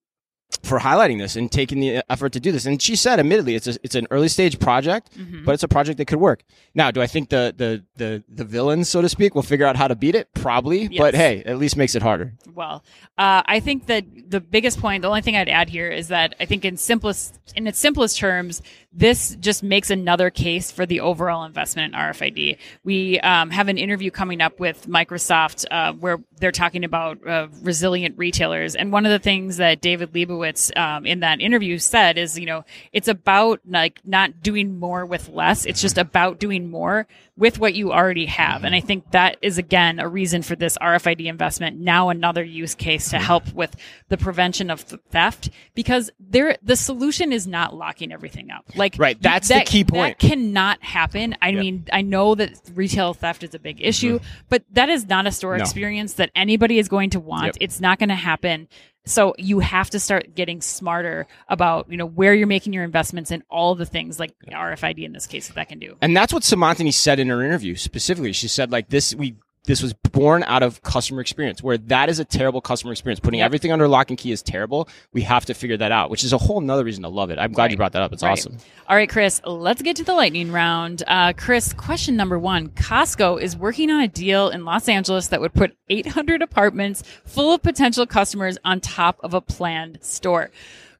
for 0.64 0.80
highlighting 0.80 1.20
this 1.20 1.36
and 1.36 1.52
taking 1.52 1.80
the 1.80 2.04
effort 2.12 2.34
to 2.34 2.40
do 2.40 2.52
this. 2.52 2.66
And 2.66 2.82
she 2.82 2.96
said, 2.96 3.20
admittedly, 3.20 3.56
it's 3.56 3.68
a, 3.68 3.78
it's 3.84 3.96
an 3.96 4.08
early 4.12 4.28
stage 4.28 4.60
project, 4.60 5.10
Mm-hmm. 5.16 5.46
but 5.46 5.54
it's 5.54 5.64
a 5.64 5.68
project 5.68 5.98
that 5.98 6.06
could 6.06 6.20
work. 6.20 6.44
Now, 6.74 6.92
do 6.92 7.02
I 7.02 7.08
think 7.08 7.30
the, 7.30 7.54
the, 7.56 7.84
the, 7.98 8.24
the 8.28 8.44
villains, 8.44 8.90
so 8.90 9.02
to 9.02 9.10
speak, 9.10 9.36
will 9.36 9.44
figure 9.44 9.66
out 9.66 9.76
how 9.76 9.88
to 9.88 9.96
beat 9.96 10.16
it? 10.16 10.34
Probably, 10.34 10.88
but 10.88 11.14
hey, 11.16 11.44
at 11.46 11.58
least 11.58 11.78
makes 11.78 11.96
it 11.96 12.02
harder. 12.02 12.34
Well, 12.54 12.84
uh, 13.18 13.44
I 13.46 13.60
think 13.60 13.86
that 13.88 14.06
the 14.30 14.40
biggest 14.42 14.80
point, 14.80 15.02
the 15.04 15.08
only 15.08 15.22
thing 15.22 15.36
I'd 15.36 15.50
add 15.50 15.70
here 15.70 15.90
is 15.90 16.08
that 16.10 16.36
I 16.40 16.46
think 16.46 16.66
in 16.66 16.78
simplest, 16.78 17.40
in 17.56 17.68
its 17.68 17.78
simplest 17.80 18.18
terms, 18.18 18.62
this 18.91 19.36
just 19.36 19.62
makes 19.62 19.91
another 19.91 20.30
case 20.30 20.71
for 20.71 20.86
the 20.86 21.02
overall 21.02 21.43
investment 21.43 21.93
in 21.93 21.99
RFID. 21.99 22.58
We 22.84 23.19
um, 23.19 23.52
have 23.52 23.67
an 23.67 23.78
interview 23.78 24.10
coming 24.10 24.41
up 24.41 24.60
with 24.60 24.88
Microsoft 24.88 25.65
uh, 25.69 25.93
where 25.93 26.17
they're 26.39 26.52
talking 26.52 26.84
about 26.84 27.25
uh, 27.28 27.47
resilient 27.62 28.17
retailers, 28.17 28.75
and 28.75 28.91
one 28.91 29.06
of 29.06 29.12
the 29.12 29.19
things 29.19 29.58
that 29.58 29.82
David 29.82 30.13
Leibowitz 30.13 30.75
um, 30.75 31.06
in 31.06 31.19
that 31.19 31.39
interview 31.39 31.78
said 31.78 32.17
is, 32.17 32.39
you 32.39 32.47
know, 32.47 32.65
it's 32.91 33.08
about 33.08 33.62
like 33.67 33.99
not 34.06 34.41
doing 34.41 34.80
more 34.80 35.06
with 35.06 35.30
less. 35.30 35.65
It's 35.65 35.82
just 35.82 35.97
about 35.97 36.39
doing 36.39 36.71
more 36.71 37.06
with 37.39 37.58
what 37.58 37.73
you 37.73 37.93
already 37.93 38.25
have. 38.25 38.65
And 38.65 38.75
I 38.75 38.82
think 38.82 39.12
that 39.12 39.38
is 39.41 39.58
again 39.58 39.99
a 39.99 40.08
reason 40.08 40.41
for 40.41 40.56
this 40.56 40.78
RFID 40.78 41.25
investment. 41.25 41.80
Now 41.80 42.10
another 42.10 42.43
use 42.43 42.75
case 42.75 43.10
to 43.12 43.19
help 43.19 43.54
with 43.54 43.75
the 44.10 44.17
prevention 44.17 44.69
of 44.69 44.86
th- 44.86 45.02
theft 45.10 45.49
because 45.73 46.12
there 46.19 46.58
the 46.62 46.75
solution 46.75 47.32
is 47.32 47.47
not 47.47 47.73
locking 47.73 48.12
everything 48.12 48.52
up. 48.52 48.65
Like 48.80 48.96
Right, 48.98 49.22
that's 49.22 49.50
the 49.50 49.62
key 49.65 49.84
point. 49.84 50.18
That 50.20 50.28
cannot 50.28 50.82
happen. 50.84 51.36
I 51.42 51.52
mean, 51.52 51.86
I 51.94 52.02
know 52.02 52.34
that 52.36 52.60
retail 52.74 53.13
theft 53.13 53.44
is 53.44 53.54
a 53.54 53.60
big 53.60 53.80
issue, 53.82 54.20
but 54.50 54.63
that 54.72 54.89
is 54.89 55.08
not 55.08 55.28
a 55.28 55.32
store 55.32 55.52
Mm-hmm. 55.52 55.58
No. 55.60 55.63
experience 55.63 56.13
that 56.13 56.32
anybody 56.36 56.80
is 56.80 56.88
going 56.88 57.12
to 57.12 57.20
want. 57.20 57.46
Yep. 57.46 57.56
It's 57.60 57.80
not 57.82 58.00
going 58.00 58.10
to 58.10 58.15
happen. 58.15 58.68
So 59.06 59.34
you 59.38 59.60
have 59.60 59.89
to 59.92 60.00
start 60.00 60.36
getting 60.36 60.62
smarter 60.62 61.26
about, 61.48 61.89
you 61.89 61.98
know, 61.98 62.06
where 62.06 62.34
you're 62.36 62.48
making 62.48 62.74
your 62.74 62.84
investments 62.84 63.32
and 63.32 63.42
all 63.50 63.74
the 63.74 63.86
things 63.86 64.20
like 64.20 64.34
RFID 64.52 65.04
in 65.04 65.13
this 65.13 65.26
case 65.26 65.48
that, 65.48 65.56
that 65.56 65.70
can 65.70 65.80
do. 65.80 65.96
And 66.02 66.15
that's 66.15 66.32
what 66.32 66.44
Samantini 66.44 66.94
said 66.94 67.20
in 67.20 67.30
her 67.30 67.44
interview 67.44 67.76
specifically. 67.76 68.34
She 68.34 68.48
said 68.48 68.72
like 68.72 68.89
this 68.89 69.15
we 69.15 69.36
this 69.70 69.84
was 69.84 69.94
born 69.94 70.42
out 70.48 70.64
of 70.64 70.82
customer 70.82 71.22
experience 71.22 71.62
where 71.62 71.78
that 71.78 72.10
is 72.10 72.18
a 72.18 72.26
terrible 72.26 72.60
customer 72.60 72.92
experience. 72.92 73.20
Putting 73.20 73.38
Yep. 73.42 73.46
everything 73.46 73.72
under 73.72 73.88
lock 73.88 74.10
and 74.10 74.18
key 74.18 74.32
is 74.32 74.42
terrible. 74.42 74.90
We 75.14 75.22
have 75.22 75.46
to 75.46 75.54
figure 75.54 75.78
that 75.78 75.92
out, 75.92 76.10
which 76.10 76.24
is 76.24 76.34
a 76.34 76.40
whole 76.40 76.60
nother 76.60 76.84
reason 76.84 77.04
to 77.04 77.10
love 77.10 77.30
it. 77.30 77.38
I'm 77.38 77.52
glad 77.52 77.70
you 77.70 77.78
brought 77.78 77.92
that 77.92 78.02
up. 78.02 78.12
It's 78.12 78.24
Right. 78.24 78.32
awesome. 78.32 78.58
All 78.88 78.96
right, 78.96 79.08
Chris, 79.08 79.40
let's 79.46 79.84
get 79.84 79.96
to 79.98 80.04
the 80.04 80.16
lightning 80.16 80.52
round. 80.52 81.04
Uh, 81.06 81.34
Chris, 81.38 81.72
question 81.74 82.16
number 82.16 82.40
one 82.40 82.70
Costco 82.70 83.40
is 83.40 83.56
working 83.56 83.92
on 83.92 84.02
a 84.02 84.08
deal 84.08 84.50
in 84.50 84.66
Los 84.66 84.90
Angeles 84.90 85.28
that 85.28 85.40
would 85.40 85.54
put 85.54 85.76
800 85.88 86.42
apartments 86.42 87.04
full 87.24 87.54
of 87.54 87.62
potential 87.62 88.08
customers 88.08 88.58
on 88.66 88.80
top 88.80 89.20
of 89.22 89.36
a 89.36 89.40
planned 89.42 90.00
store. 90.02 90.50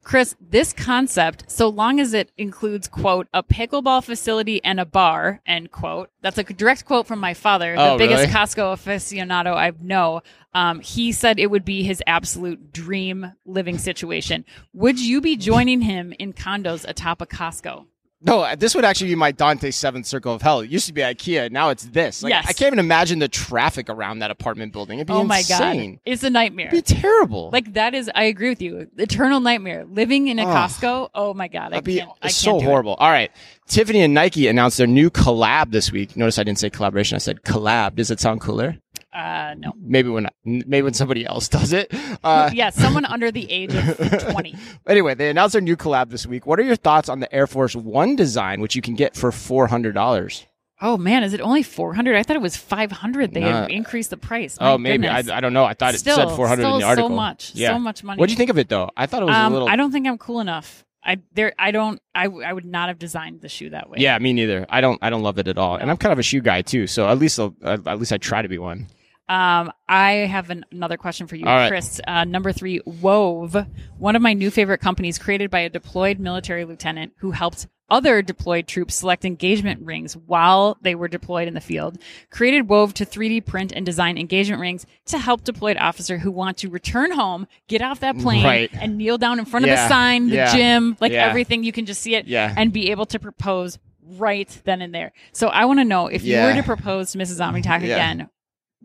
Chris, 0.10 0.36
this 0.42 0.74
concept, 0.74 1.52
so 1.52 1.70
long 1.70 2.00
as 2.00 2.16
it 2.16 2.32
includes, 2.36 2.88
quote, 2.88 3.28
a 3.32 3.44
pickleball 3.44 4.04
facility 4.04 4.60
and 4.64 4.80
a 4.80 4.86
bar, 4.86 5.40
end 5.46 5.70
quote. 5.70 6.10
That's 6.24 6.40
a 6.40 6.44
direct 6.44 6.86
quote 6.86 7.06
from 7.06 7.20
my 7.20 7.36
father, 7.36 7.76
the 7.76 7.92
Oh, 7.92 7.98
biggest 8.00 8.22
really? 8.22 8.34
Costco 8.34 8.74
aficionado 8.74 9.56
I 9.56 9.72
know. 9.80 10.24
Um, 10.56 10.80
he 10.80 11.12
said 11.12 11.38
it 11.38 11.52
would 11.52 11.64
be 11.64 11.84
his 11.84 12.02
absolute 12.08 12.74
dream 12.74 13.34
living 13.46 13.78
situation. 13.78 14.46
Would 14.74 15.00
you 15.00 15.22
be 15.22 15.38
joining 15.38 15.82
him 15.82 16.12
in 16.18 16.34
condos 16.34 16.90
atop 16.90 17.22
a 17.22 17.28
Costco? 17.28 17.86
No, 18.22 18.42
uh, 18.42 18.54
this 18.56 18.76
would 18.76 18.84
actually 18.84 19.12
be 19.12 19.16
my 19.16 19.32
Dante 19.32 19.72
Seventh 19.72 20.06
Circle 20.06 20.34
of 20.34 20.42
Hell. 20.42 20.60
It 20.60 20.70
used 20.70 20.88
to 20.88 20.94
be 20.94 21.00
IKEA. 21.02 21.50
Now 21.52 21.70
it's 21.70 21.86
this. 21.86 22.22
Like, 22.22 22.32
Yes. 22.32 22.46
I 22.50 22.54
can't 22.54 22.68
even 22.68 22.80
imagine 22.80 23.20
the 23.20 23.30
traffic 23.30 23.90
around 23.90 24.20
that 24.20 24.30
apartment 24.30 24.74
building. 24.74 25.00
It'd 25.00 25.08
be 25.08 25.14
oh 25.14 25.24
my 25.24 25.38
insane. 25.38 25.94
god, 25.94 26.00
it's 26.06 26.24
a 26.24 26.30
nightmare. 26.30 26.68
It'd 26.68 26.86
be 26.86 26.96
terrible. 26.96 27.50
Like 27.54 27.74
that 27.76 27.94
is, 27.96 28.12
I 28.14 28.24
agree 28.24 28.50
with 28.50 28.62
you. 28.62 28.90
Eternal 28.98 29.40
nightmare. 29.40 29.86
Living 29.86 30.28
in 30.28 30.38
a. 30.38 30.46
Costco. 30.46 31.12
Oh 31.16 31.34
my 31.34 31.48
god, 31.48 31.68
I 31.68 31.70
That'd 31.70 31.86
be 31.86 32.00
can't. 32.00 32.10
I 32.22 32.28
it's 32.28 32.44
can't 32.44 32.56
so 32.56 32.60
do 32.60 32.66
it. 32.66 32.68
horrible. 32.68 32.96
All 32.96 33.10
right. 33.10 33.32
Tiffany 33.68 34.02
and 34.02 34.14
Nike 34.14 34.48
announced 34.48 34.80
their 34.80 34.88
new 34.88 35.10
collab 35.10 35.72
this 35.72 35.90
week. 35.92 36.18
Notice 36.18 36.40
I 36.40 36.44
didn't 36.44 36.60
say 36.60 36.70
collaboration. 36.70 37.16
I 37.16 37.20
said 37.20 37.44
collab. 37.44 37.96
Does 37.96 38.12
it 38.12 38.20
sound 38.20 38.42
cooler? 38.42 38.76
Uh, 39.14 39.56
no. 39.58 39.74
Maybe 39.80 40.10
when 40.10 40.28
maybe 40.46 40.84
when 40.84 40.94
somebody 40.94 41.26
else 41.26 41.48
does 41.48 41.74
it. 41.74 41.92
Uh, 42.24 42.52
yeah, 42.54 42.70
someone 42.70 43.06
under 43.06 43.32
the 43.32 43.50
age 43.52 43.74
of 43.74 43.98
twenty. 44.32 44.56
Anyway, 44.88 45.16
they 45.16 45.30
announced 45.30 45.54
their 45.54 45.62
new 45.62 45.76
collab 45.76 46.10
this 46.12 46.28
week. 46.28 46.46
What 46.46 46.60
are 46.60 46.64
your 46.64 46.76
thoughts 46.76 47.10
on 47.10 47.20
the 47.20 47.34
Air 47.34 47.48
Force 47.48 47.76
One 47.76 48.16
design, 48.16 48.62
which 48.62 48.76
you 48.76 48.82
can 48.82 48.94
get 48.96 49.16
for 49.16 49.32
four 49.32 49.68
hundred 49.68 49.94
dollars? 49.94 50.46
Oh 50.82 50.96
man, 50.98 51.24
is 51.24 51.34
it 51.34 51.42
only 51.42 51.64
four 51.64 51.94
hundred? 51.96 52.16
I 52.16 52.24
thought 52.24 52.36
it 52.36 52.42
was 52.42 52.56
five 52.56 52.92
hundred. 52.92 53.34
They 53.34 53.68
increased 53.74 54.12
the 54.12 54.18
price. 54.18 54.60
My 54.60 54.72
Oh, 54.74 54.78
maybe 54.78 55.08
I. 55.08 55.18
I 55.20 55.40
don't 55.42 55.54
know. 55.54 55.66
I 55.66 55.74
thought 55.74 55.96
it 55.96 56.00
said 56.00 56.30
four 56.36 56.48
hundred 56.48 56.72
in 56.72 56.80
the 56.80 56.86
article. 56.86 57.10
So 57.10 57.16
much, 57.16 57.52
Yeah. 57.56 57.70
so 57.74 57.80
much 57.80 58.04
money. 58.04 58.20
What 58.20 58.28
do 58.28 58.34
you 58.34 58.38
think 58.38 58.50
of 58.52 58.58
it 58.60 58.70
though? 58.70 58.90
I 58.96 59.06
thought 59.08 59.24
it 59.24 59.26
was 59.26 59.36
a 59.36 59.40
Um, 59.40 59.54
little. 59.54 59.68
I 59.68 59.76
don't 59.76 59.92
think 59.92 60.08
I'm 60.08 60.18
cool 60.20 60.40
enough. 60.40 60.86
I 61.04 61.18
there. 61.34 61.54
I 61.58 61.72
don't. 61.72 62.00
I, 62.14 62.26
I 62.28 62.54
would 62.54 62.66
not 62.66 62.90
have 62.90 63.00
designed 63.00 63.42
the 63.42 63.50
shoe 63.50 63.72
that 63.72 63.90
way. 63.90 63.98
yeah, 64.02 64.18
me 64.20 64.34
neither. 64.34 64.66
I 64.70 64.82
don't. 64.82 65.00
I 65.02 65.10
don't 65.10 65.24
love 65.24 65.40
it 65.40 65.48
at 65.48 65.58
all. 65.58 65.76
And 65.78 65.90
I'm 65.90 65.98
kind 65.98 66.14
of 66.14 66.20
a 66.20 66.24
shoe 66.24 66.42
guy 66.42 66.62
too. 66.62 66.88
So 66.88 67.10
at 67.10 67.18
least 67.18 67.40
I'll, 67.40 67.56
uh, 67.64 67.78
at 67.86 67.98
least 68.00 68.14
I 68.14 68.18
try 68.18 68.42
to 68.42 68.48
be 68.50 68.58
one. 68.60 68.88
Um, 69.30 69.72
I 69.88 70.12
have 70.12 70.50
an, 70.50 70.66
another 70.72 70.98
question 70.98 71.28
for 71.28 71.36
you, 71.36 71.46
right. 71.46 71.70
Chris. 71.70 72.02
Uh, 72.08 72.24
number 72.26 72.52
three, 72.52 72.82
Wove, 72.86 73.56
one 73.98 74.16
of 74.16 74.22
my 74.22 74.34
new 74.34 74.50
favorite 74.50 74.80
companies, 74.80 75.20
created 75.20 75.52
by 75.52 75.60
a 75.60 75.70
deployed 75.70 76.20
military 76.20 76.66
lieutenant 76.66 77.14
who 77.18 77.32
helped 77.32 77.68
other 77.92 78.22
deployed 78.22 78.68
troops 78.68 78.94
select 78.96 79.26
engagement 79.26 79.84
rings 79.86 80.16
while 80.16 80.78
they 80.82 80.94
were 80.94 81.08
deployed 81.08 81.48
in 81.48 81.54
the 81.56 81.62
field. 81.62 81.98
Created 82.30 82.70
Wove 82.70 82.94
to 82.96 83.06
3D 83.06 83.46
print 83.46 83.72
and 83.76 83.86
design 83.86 84.18
engagement 84.18 84.62
rings 84.62 84.86
to 85.06 85.18
help 85.18 85.44
deployed 85.44 85.78
officers 85.78 86.22
who 86.22 86.32
want 86.32 86.58
to 86.58 86.70
return 86.70 87.12
home, 87.12 87.48
get 87.68 87.82
off 87.82 88.00
that 88.02 88.18
plane, 88.20 88.44
Right. 88.46 88.70
and 88.74 88.98
kneel 88.98 89.18
down 89.18 89.40
in 89.40 89.46
front 89.46 89.66
of 89.66 89.70
Yeah. 89.70 89.76
the 89.84 89.90
sign, 89.90 90.30
the 90.30 90.36
Yeah. 90.36 90.56
gym, 90.56 90.98
like 91.00 91.12
Yeah. 91.12 91.28
everything. 91.28 91.64
You 91.64 91.72
can 91.72 91.86
just 91.88 92.02
see 92.02 92.16
it 92.16 92.28
and 92.30 92.72
be 92.74 92.92
able 92.92 93.06
to 93.08 93.20
propose 93.20 93.80
right 94.18 94.50
then 94.66 94.82
and 94.82 94.94
there. 94.94 95.12
So 95.34 95.48
I 95.50 95.66
want 95.66 95.80
to 95.80 95.86
know 95.86 96.08
if 96.08 96.24
you 96.24 96.38
were 96.38 96.54
to 96.54 96.64
propose 96.64 97.12
to 97.14 97.18
Mrs. 97.18 97.40
OmniTalk 97.40 97.78
again, 97.84 98.30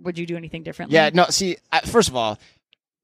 would 0.02 0.18
you 0.18 0.26
do 0.26 0.36
anything 0.36 0.62
differently? 0.62 0.94
Yeah, 0.94 1.10
no, 1.12 1.26
see, 1.26 1.56
first 1.86 2.08
of 2.08 2.16
all, 2.16 2.38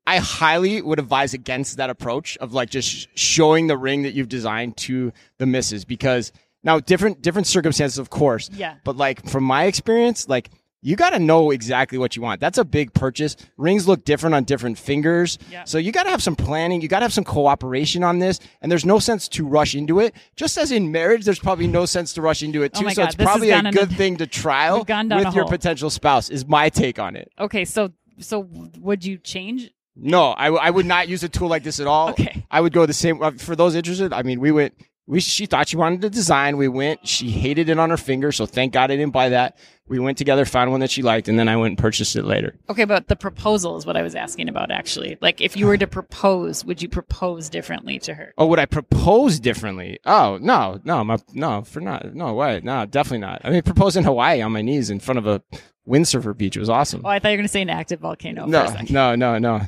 I 0.07 0.19
highly 0.19 0.83
would 0.83 0.99
advise 0.99 1.35
against 1.35 1.77
that 1.77 1.91
approach 1.91 2.37
of 2.39 2.53
like 2.53 2.71
just 2.71 3.09
showing 3.17 3.67
the 3.67 3.77
ring 3.77 4.03
that 4.03 4.15
you've 4.15 4.29
designed 4.29 4.77
to 4.79 5.13
the 5.39 5.47
misses 5.47 5.85
because 5.85 6.33
now 6.65 6.81
different 6.81 7.23
different 7.23 7.47
circumstances, 7.47 7.99
of 7.99 8.11
course. 8.11 8.51
Yeah. 8.53 8.77
But 8.85 8.97
like 8.97 9.25
from 9.29 9.45
my 9.45 9.65
experience, 9.65 10.29
like 10.29 10.51
you 10.83 10.97
got 10.97 11.11
to 11.11 11.19
know 11.19 11.51
exactly 11.51 11.99
what 11.99 12.17
you 12.17 12.23
want. 12.23 12.41
That's 12.41 12.57
a 12.59 12.65
big 12.65 12.95
purchase. 12.95 13.37
Rings 13.57 13.87
look 13.87 14.05
different 14.05 14.35
on 14.35 14.45
different 14.45 14.79
fingers. 14.79 15.39
Yeah. 15.51 15.65
So 15.65 15.77
you 15.79 15.93
got 15.93 16.05
to 16.05 16.11
have 16.11 16.23
some 16.23 16.37
planning. 16.37 16.81
You 16.81 16.89
got 16.89 17.01
to 17.01 17.05
have 17.05 17.13
some 17.13 17.25
cooperation 17.25 18.03
on 18.03 18.19
this. 18.19 18.41
And 18.63 18.71
there's 18.73 18.85
no 18.87 18.99
sense 18.99 19.29
to 19.29 19.47
rush 19.47 19.75
into 19.75 20.01
it. 20.01 20.15
Just 20.37 20.57
as 20.57 20.73
in 20.73 20.91
marriage, 20.91 21.25
there's 21.25 21.39
probably 21.39 21.67
no 21.67 21.85
sense 21.87 22.13
to 22.15 22.23
rush 22.23 22.43
into 22.43 22.63
it 22.63 22.73
Oh 22.77 22.81
too. 22.81 22.87
my 22.87 22.93
so 22.95 23.03
God, 23.03 23.07
it's 23.15 23.17
probably 23.23 23.51
a 23.51 23.63
good 23.63 23.93
a- 23.93 23.95
thing 23.95 24.17
to 24.17 24.27
trial 24.27 24.79
We've 24.79 24.87
gone 24.87 25.09
down 25.09 25.25
with 25.25 25.35
your 25.35 25.47
potential 25.47 25.91
spouse 25.91 26.31
is 26.31 26.47
my 26.47 26.69
take 26.71 26.99
on 26.99 27.15
it. 27.17 27.31
Okay, 27.39 27.65
so 27.65 27.91
so 28.19 28.49
would 28.79 29.05
you 29.05 29.19
change? 29.19 29.71
No, 29.97 30.35
I, 30.37 30.45
w- 30.47 30.61
I 30.63 30.71
would 30.71 30.87
not 30.87 31.09
use 31.09 31.23
a 31.25 31.29
tool 31.29 31.49
like 31.49 31.63
this 31.63 31.79
at 31.81 31.87
all. 31.87 32.11
Okay. 32.11 32.47
I 32.51 32.61
would 32.61 32.73
go 32.73 32.87
the 32.87 32.93
same. 32.95 33.23
uh, 33.23 33.33
For 33.33 33.55
those 33.55 33.75
interested, 33.75 34.13
I 34.15 34.23
mean, 34.23 34.41
we 34.41 34.51
went. 34.51 34.75
We 35.11 35.19
she 35.19 35.47
thought 35.47 35.69
she 35.69 35.77
wanted 35.77 36.03
to 36.03 36.11
design. 36.11 36.57
We 36.57 36.69
went. 36.69 37.07
She 37.07 37.31
hated 37.31 37.69
it 37.69 37.81
on 37.81 37.91
her 37.91 37.97
finger, 37.97 38.31
so 38.31 38.47
thank 38.47 38.73
God 38.73 38.93
I 38.93 38.97
didn't 38.97 39.13
buy 39.13 39.31
that. 39.31 39.59
We 39.89 39.99
went 39.99 40.17
together, 40.19 40.45
found 40.45 40.71
one 40.71 40.79
that 40.81 40.91
she 40.93 41.03
liked, 41.03 41.27
and 41.27 41.37
then 41.37 41.49
I 41.49 41.57
went 41.57 41.73
and 41.73 41.79
purchased 41.79 42.15
it 42.15 42.25
later. 42.25 42.55
Okay, 42.69 42.85
but 42.85 43.09
the 43.09 43.17
proposal 43.17 43.77
is 43.77 43.85
what 43.85 43.97
I 43.97 44.03
was 44.03 44.15
asking 44.15 44.49
about 44.49 44.71
actually. 44.71 45.19
Like 45.21 45.41
if 45.41 45.57
you 45.57 45.67
were 45.67 45.77
to 45.77 45.89
propose, 45.89 46.65
would 46.65 46.81
you 46.81 46.89
propose 46.89 47.49
differently 47.49 47.99
to 47.99 48.15
her? 48.15 48.33
Oh, 48.39 48.47
would 48.47 48.61
I 48.61 48.67
propose 48.67 49.41
differently? 49.41 49.99
Oh 50.07 50.39
no, 50.41 50.79
no, 50.85 51.03
my, 51.03 51.17
no, 51.35 51.63
for 51.63 51.81
not, 51.81 52.15
no 52.15 52.33
way, 52.35 52.61
no, 52.63 52.87
definitely 52.87 53.27
not. 53.27 53.41
I 53.43 53.51
mean, 53.51 53.63
propose 53.63 53.97
in 53.97 54.05
Hawaii 54.05 54.41
on 54.43 54.53
my 54.53 54.63
knees 54.63 54.91
in 54.91 55.01
front 55.01 55.19
of 55.19 55.27
a 55.27 55.43
windsurfer 55.89 56.37
beach 56.37 56.57
was 56.57 56.69
awesome. 56.69 57.03
Oh, 57.05 57.09
I 57.09 57.19
thought 57.19 57.31
you 57.31 57.33
were 57.33 57.39
going 57.39 57.49
to 57.49 57.53
say 57.53 57.63
an 57.63 57.71
active 57.71 57.99
volcano 57.99 58.43
for 58.43 58.49
a 58.49 58.51
no, 58.51 58.67
second. 58.67 58.93
no, 58.93 59.17
no, 59.17 59.39
no, 59.39 59.63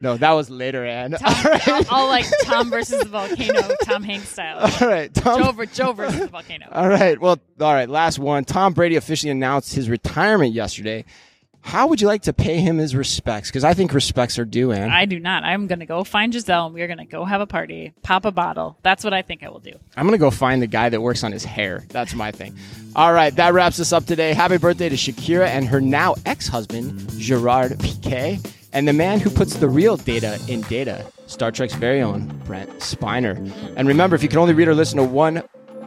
no. 0.00 0.16
That 0.16 0.32
was 0.32 0.50
later, 0.50 0.84
Ann. 0.84 1.12
Tom, 1.12 1.20
I'll, 1.44 1.84
I'll 1.90 2.06
like 2.08 2.26
Tom 2.42 2.70
versus 2.70 3.00
the 3.00 3.08
volcano, 3.08 3.74
Tom 3.84 4.02
Hanks 4.02 4.28
style. 4.28 4.58
All 4.60 4.88
right, 4.88 5.12
Tom. 5.12 5.42
Joe, 5.42 5.64
Joe 5.66 5.92
versus 5.92 6.20
the 6.20 6.26
volcano. 6.28 6.66
All 6.72 6.88
right. 6.88 7.20
Well, 7.20 7.38
all 7.60 7.74
right. 7.74 7.88
Last 7.88 8.18
one. 8.18 8.44
Tom 8.44 8.72
Brady 8.72 8.96
officially 8.96 9.30
announced 9.30 9.74
his 9.74 9.88
retirement 9.88 10.52
yesterday. 10.52 11.04
How 11.62 11.88
would 11.88 12.00
you 12.00 12.06
like 12.06 12.22
to 12.22 12.32
pay 12.32 12.58
him 12.58 12.78
his 12.78 12.96
respects? 12.96 13.50
Because 13.50 13.64
I 13.64 13.74
think 13.74 13.92
respects 13.92 14.38
are 14.38 14.46
due, 14.46 14.72
Ann. 14.72 14.90
I 14.90 15.04
do 15.04 15.20
not. 15.20 15.44
I'm 15.44 15.66
going 15.66 15.80
to 15.80 15.86
go 15.86 16.04
find 16.04 16.32
Gisele 16.32 16.66
and 16.66 16.74
we're 16.74 16.86
going 16.86 16.98
to 16.98 17.04
go 17.04 17.24
have 17.24 17.42
a 17.42 17.46
party, 17.46 17.92
pop 18.02 18.24
a 18.24 18.30
bottle. 18.30 18.78
That's 18.82 19.04
what 19.04 19.12
I 19.12 19.20
think 19.20 19.42
I 19.42 19.50
will 19.50 19.58
do. 19.60 19.72
I'm 19.94 20.06
going 20.06 20.18
to 20.18 20.22
go 20.22 20.30
find 20.30 20.62
the 20.62 20.66
guy 20.66 20.88
that 20.88 21.02
works 21.02 21.22
on 21.22 21.32
his 21.32 21.44
hair. 21.44 21.84
That's 21.90 22.14
my 22.14 22.30
thing. 22.30 22.56
All 22.96 23.12
right. 23.12 23.34
That 23.36 23.52
wraps 23.52 23.78
us 23.78 23.92
up 23.92 24.06
today. 24.06 24.32
Happy 24.32 24.56
birthday 24.56 24.88
to 24.88 24.96
Shakira 24.96 25.48
and 25.48 25.66
her 25.66 25.82
now 25.82 26.14
ex 26.24 26.48
husband, 26.48 27.10
Gerard 27.18 27.72
Piqué, 27.72 28.42
and 28.72 28.86
the 28.86 28.92
man 28.92 29.20
who 29.20 29.30
puts 29.30 29.56
the 29.56 29.68
real 29.68 29.96
data 29.96 30.38
in 30.48 30.60
data, 30.62 31.04
Star 31.26 31.50
Trek's 31.50 31.74
very 31.74 32.00
own 32.00 32.26
Brent 32.44 32.70
Spiner. 32.78 33.36
And 33.76 33.88
remember, 33.88 34.16
if 34.16 34.22
you 34.22 34.28
can 34.28 34.38
only 34.38 34.54
read 34.54 34.68
or 34.68 34.74
listen 34.74 34.98
to 34.98 35.04
one 35.04 35.42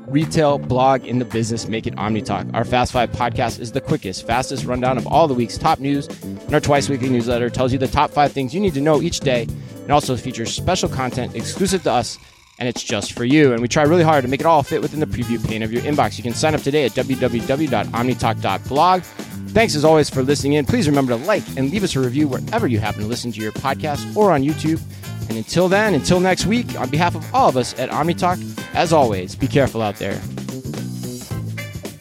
retail 0.07 0.57
blog 0.57 1.05
in 1.05 1.19
the 1.19 1.25
business, 1.25 1.67
make 1.67 1.87
it 1.87 1.95
OmniTalk. 1.95 2.53
Our 2.53 2.65
Fast 2.65 2.91
Five 2.91 3.11
podcast 3.11 3.59
is 3.59 3.71
the 3.71 3.81
quickest, 3.81 4.27
fastest 4.27 4.65
rundown 4.65 4.97
of 4.97 5.07
all 5.07 5.27
the 5.27 5.33
week's 5.33 5.57
top 5.57 5.79
news. 5.79 6.07
And 6.23 6.53
our 6.53 6.59
twice 6.59 6.89
weekly 6.89 7.09
newsletter 7.09 7.49
tells 7.49 7.71
you 7.71 7.79
the 7.79 7.87
top 7.87 8.11
five 8.11 8.31
things 8.31 8.53
you 8.53 8.59
need 8.59 8.73
to 8.73 8.81
know 8.81 9.01
each 9.01 9.21
day 9.21 9.43
and 9.43 9.91
also 9.91 10.15
features 10.15 10.53
special 10.53 10.89
content 10.89 11.35
exclusive 11.35 11.83
to 11.83 11.91
us. 11.91 12.17
And 12.59 12.69
it's 12.69 12.83
just 12.83 13.13
for 13.13 13.25
you. 13.25 13.51
And 13.51 13.61
we 13.61 13.67
try 13.67 13.83
really 13.83 14.03
hard 14.03 14.23
to 14.23 14.29
make 14.29 14.39
it 14.39 14.45
all 14.45 14.63
fit 14.63 14.81
within 14.81 14.99
the 14.99 15.05
preview 15.05 15.43
pane 15.45 15.63
of 15.63 15.73
your 15.73 15.81
inbox. 15.81 16.17
You 16.17 16.23
can 16.23 16.33
sign 16.33 16.55
up 16.55 16.61
today 16.61 16.85
at 16.85 16.91
www.omnitalk.blog. 16.91 19.01
Thanks 19.01 19.75
as 19.75 19.83
always 19.83 20.09
for 20.09 20.23
listening 20.23 20.53
in. 20.53 20.65
Please 20.65 20.87
remember 20.87 21.17
to 21.17 21.25
like 21.25 21.43
and 21.57 21.71
leave 21.71 21.83
us 21.83 21.95
a 21.95 21.99
review 21.99 22.27
wherever 22.27 22.67
you 22.67 22.79
happen 22.79 23.01
to 23.01 23.07
listen 23.07 23.31
to 23.31 23.41
your 23.41 23.51
podcast 23.51 24.15
or 24.15 24.31
on 24.31 24.43
YouTube. 24.43 24.81
And 25.29 25.37
until 25.37 25.67
then, 25.67 25.93
until 25.93 26.19
next 26.19 26.45
week, 26.45 26.79
on 26.79 26.89
behalf 26.89 27.15
of 27.15 27.33
all 27.33 27.49
of 27.49 27.57
us 27.57 27.77
at 27.79 27.89
OmniTalk, 27.89 28.75
as 28.75 28.93
always, 28.93 29.35
be 29.35 29.47
careful 29.47 29.81
out 29.81 29.95
there. 29.97 30.15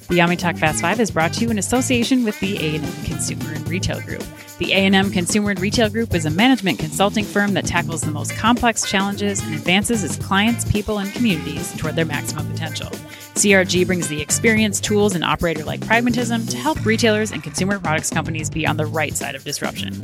The 0.08 0.18
OmniTalk 0.18 0.58
Fast 0.58 0.82
Five 0.82 1.00
is 1.00 1.10
brought 1.10 1.32
to 1.34 1.40
you 1.40 1.50
in 1.50 1.58
association 1.58 2.24
with 2.24 2.38
the 2.40 2.56
A&M 2.58 2.82
Consumer 3.04 3.52
and 3.52 3.66
Retail 3.68 4.00
Group. 4.02 4.24
The 4.62 4.74
A&M 4.74 5.10
Consumer 5.10 5.50
and 5.50 5.60
Retail 5.60 5.90
Group 5.90 6.14
is 6.14 6.24
a 6.24 6.30
management 6.30 6.78
consulting 6.78 7.24
firm 7.24 7.52
that 7.54 7.66
tackles 7.66 8.02
the 8.02 8.12
most 8.12 8.32
complex 8.36 8.88
challenges 8.88 9.42
and 9.42 9.56
advances 9.56 10.04
its 10.04 10.14
clients, 10.14 10.64
people, 10.64 10.98
and 10.98 11.12
communities 11.12 11.76
toward 11.76 11.96
their 11.96 12.04
maximum 12.04 12.48
potential. 12.48 12.86
CRG 13.34 13.84
brings 13.84 14.06
the 14.06 14.22
experience, 14.22 14.78
tools, 14.78 15.16
and 15.16 15.24
operator-like 15.24 15.84
pragmatism 15.84 16.46
to 16.46 16.56
help 16.56 16.86
retailers 16.86 17.32
and 17.32 17.42
consumer 17.42 17.80
products 17.80 18.08
companies 18.08 18.48
be 18.48 18.64
on 18.64 18.76
the 18.76 18.86
right 18.86 19.16
side 19.16 19.34
of 19.34 19.42
disruption. 19.42 20.00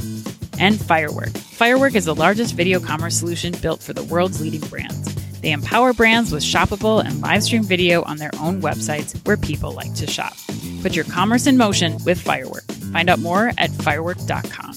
And 0.58 0.76
Firework. 0.76 1.30
Firework 1.38 1.94
is 1.94 2.06
the 2.06 2.14
largest 2.16 2.56
video 2.56 2.80
commerce 2.80 3.16
solution 3.16 3.54
built 3.62 3.80
for 3.80 3.92
the 3.92 4.02
world's 4.02 4.40
leading 4.40 4.68
brands. 4.68 5.14
They 5.40 5.52
empower 5.52 5.92
brands 5.92 6.32
with 6.32 6.42
shoppable 6.42 7.00
and 7.04 7.20
live 7.20 7.44
stream 7.44 7.62
video 7.62 8.02
on 8.02 8.16
their 8.16 8.32
own 8.40 8.60
websites 8.60 9.24
where 9.24 9.36
people 9.36 9.70
like 9.70 9.94
to 9.94 10.08
shop. 10.08 10.34
Put 10.82 10.96
your 10.96 11.04
commerce 11.04 11.46
in 11.46 11.56
motion 11.56 11.96
with 12.04 12.20
Firework. 12.20 12.67
Find 12.92 13.10
out 13.10 13.18
more 13.18 13.52
at 13.58 13.70
firework.com. 13.70 14.74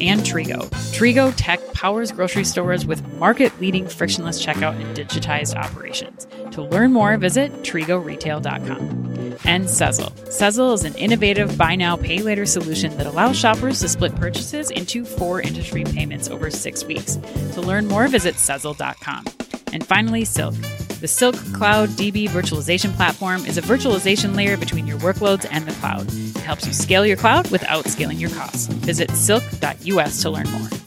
And 0.00 0.20
Trigo. 0.22 0.68
Trigo 0.92 1.32
Tech 1.36 1.60
powers 1.74 2.10
grocery 2.12 2.44
stores 2.44 2.84
with 2.86 3.06
market 3.14 3.52
leading 3.60 3.86
frictionless 3.86 4.44
checkout 4.44 4.80
and 4.80 4.96
digitized 4.96 5.54
operations. 5.54 6.26
To 6.52 6.62
learn 6.62 6.92
more, 6.92 7.16
visit 7.16 7.52
trigoretail.com. 7.62 9.12
And 9.44 9.64
Sezzle. 9.64 10.12
Sezzle 10.28 10.74
is 10.74 10.84
an 10.84 10.94
innovative 10.94 11.56
buy 11.56 11.74
now, 11.76 11.96
pay 11.96 12.22
later 12.22 12.46
solution 12.46 12.96
that 12.96 13.06
allows 13.06 13.38
shoppers 13.38 13.80
to 13.80 13.88
split 13.88 14.14
purchases 14.16 14.70
into 14.70 15.04
four 15.04 15.40
interest 15.40 15.70
free 15.70 15.84
payments 15.84 16.28
over 16.28 16.50
six 16.50 16.84
weeks. 16.84 17.16
To 17.54 17.60
learn 17.60 17.86
more, 17.86 18.08
visit 18.08 18.36
Sezzle.com. 18.36 19.24
And 19.72 19.86
finally, 19.86 20.24
Silk. 20.24 20.54
The 21.00 21.08
Silk 21.08 21.34
Cloud 21.52 21.88
DB 21.90 22.28
virtualization 22.28 22.94
platform 22.94 23.44
is 23.46 23.58
a 23.58 23.62
virtualization 23.62 24.36
layer 24.36 24.56
between 24.56 24.86
your 24.86 24.98
workloads 24.98 25.46
and 25.50 25.66
the 25.66 25.72
cloud. 25.80 26.06
Helps 26.42 26.66
you 26.66 26.72
scale 26.72 27.06
your 27.06 27.16
cloud 27.16 27.50
without 27.50 27.86
scaling 27.86 28.18
your 28.18 28.30
costs. 28.30 28.66
Visit 28.66 29.10
silk.us 29.12 30.22
to 30.22 30.30
learn 30.30 30.50
more. 30.50 30.81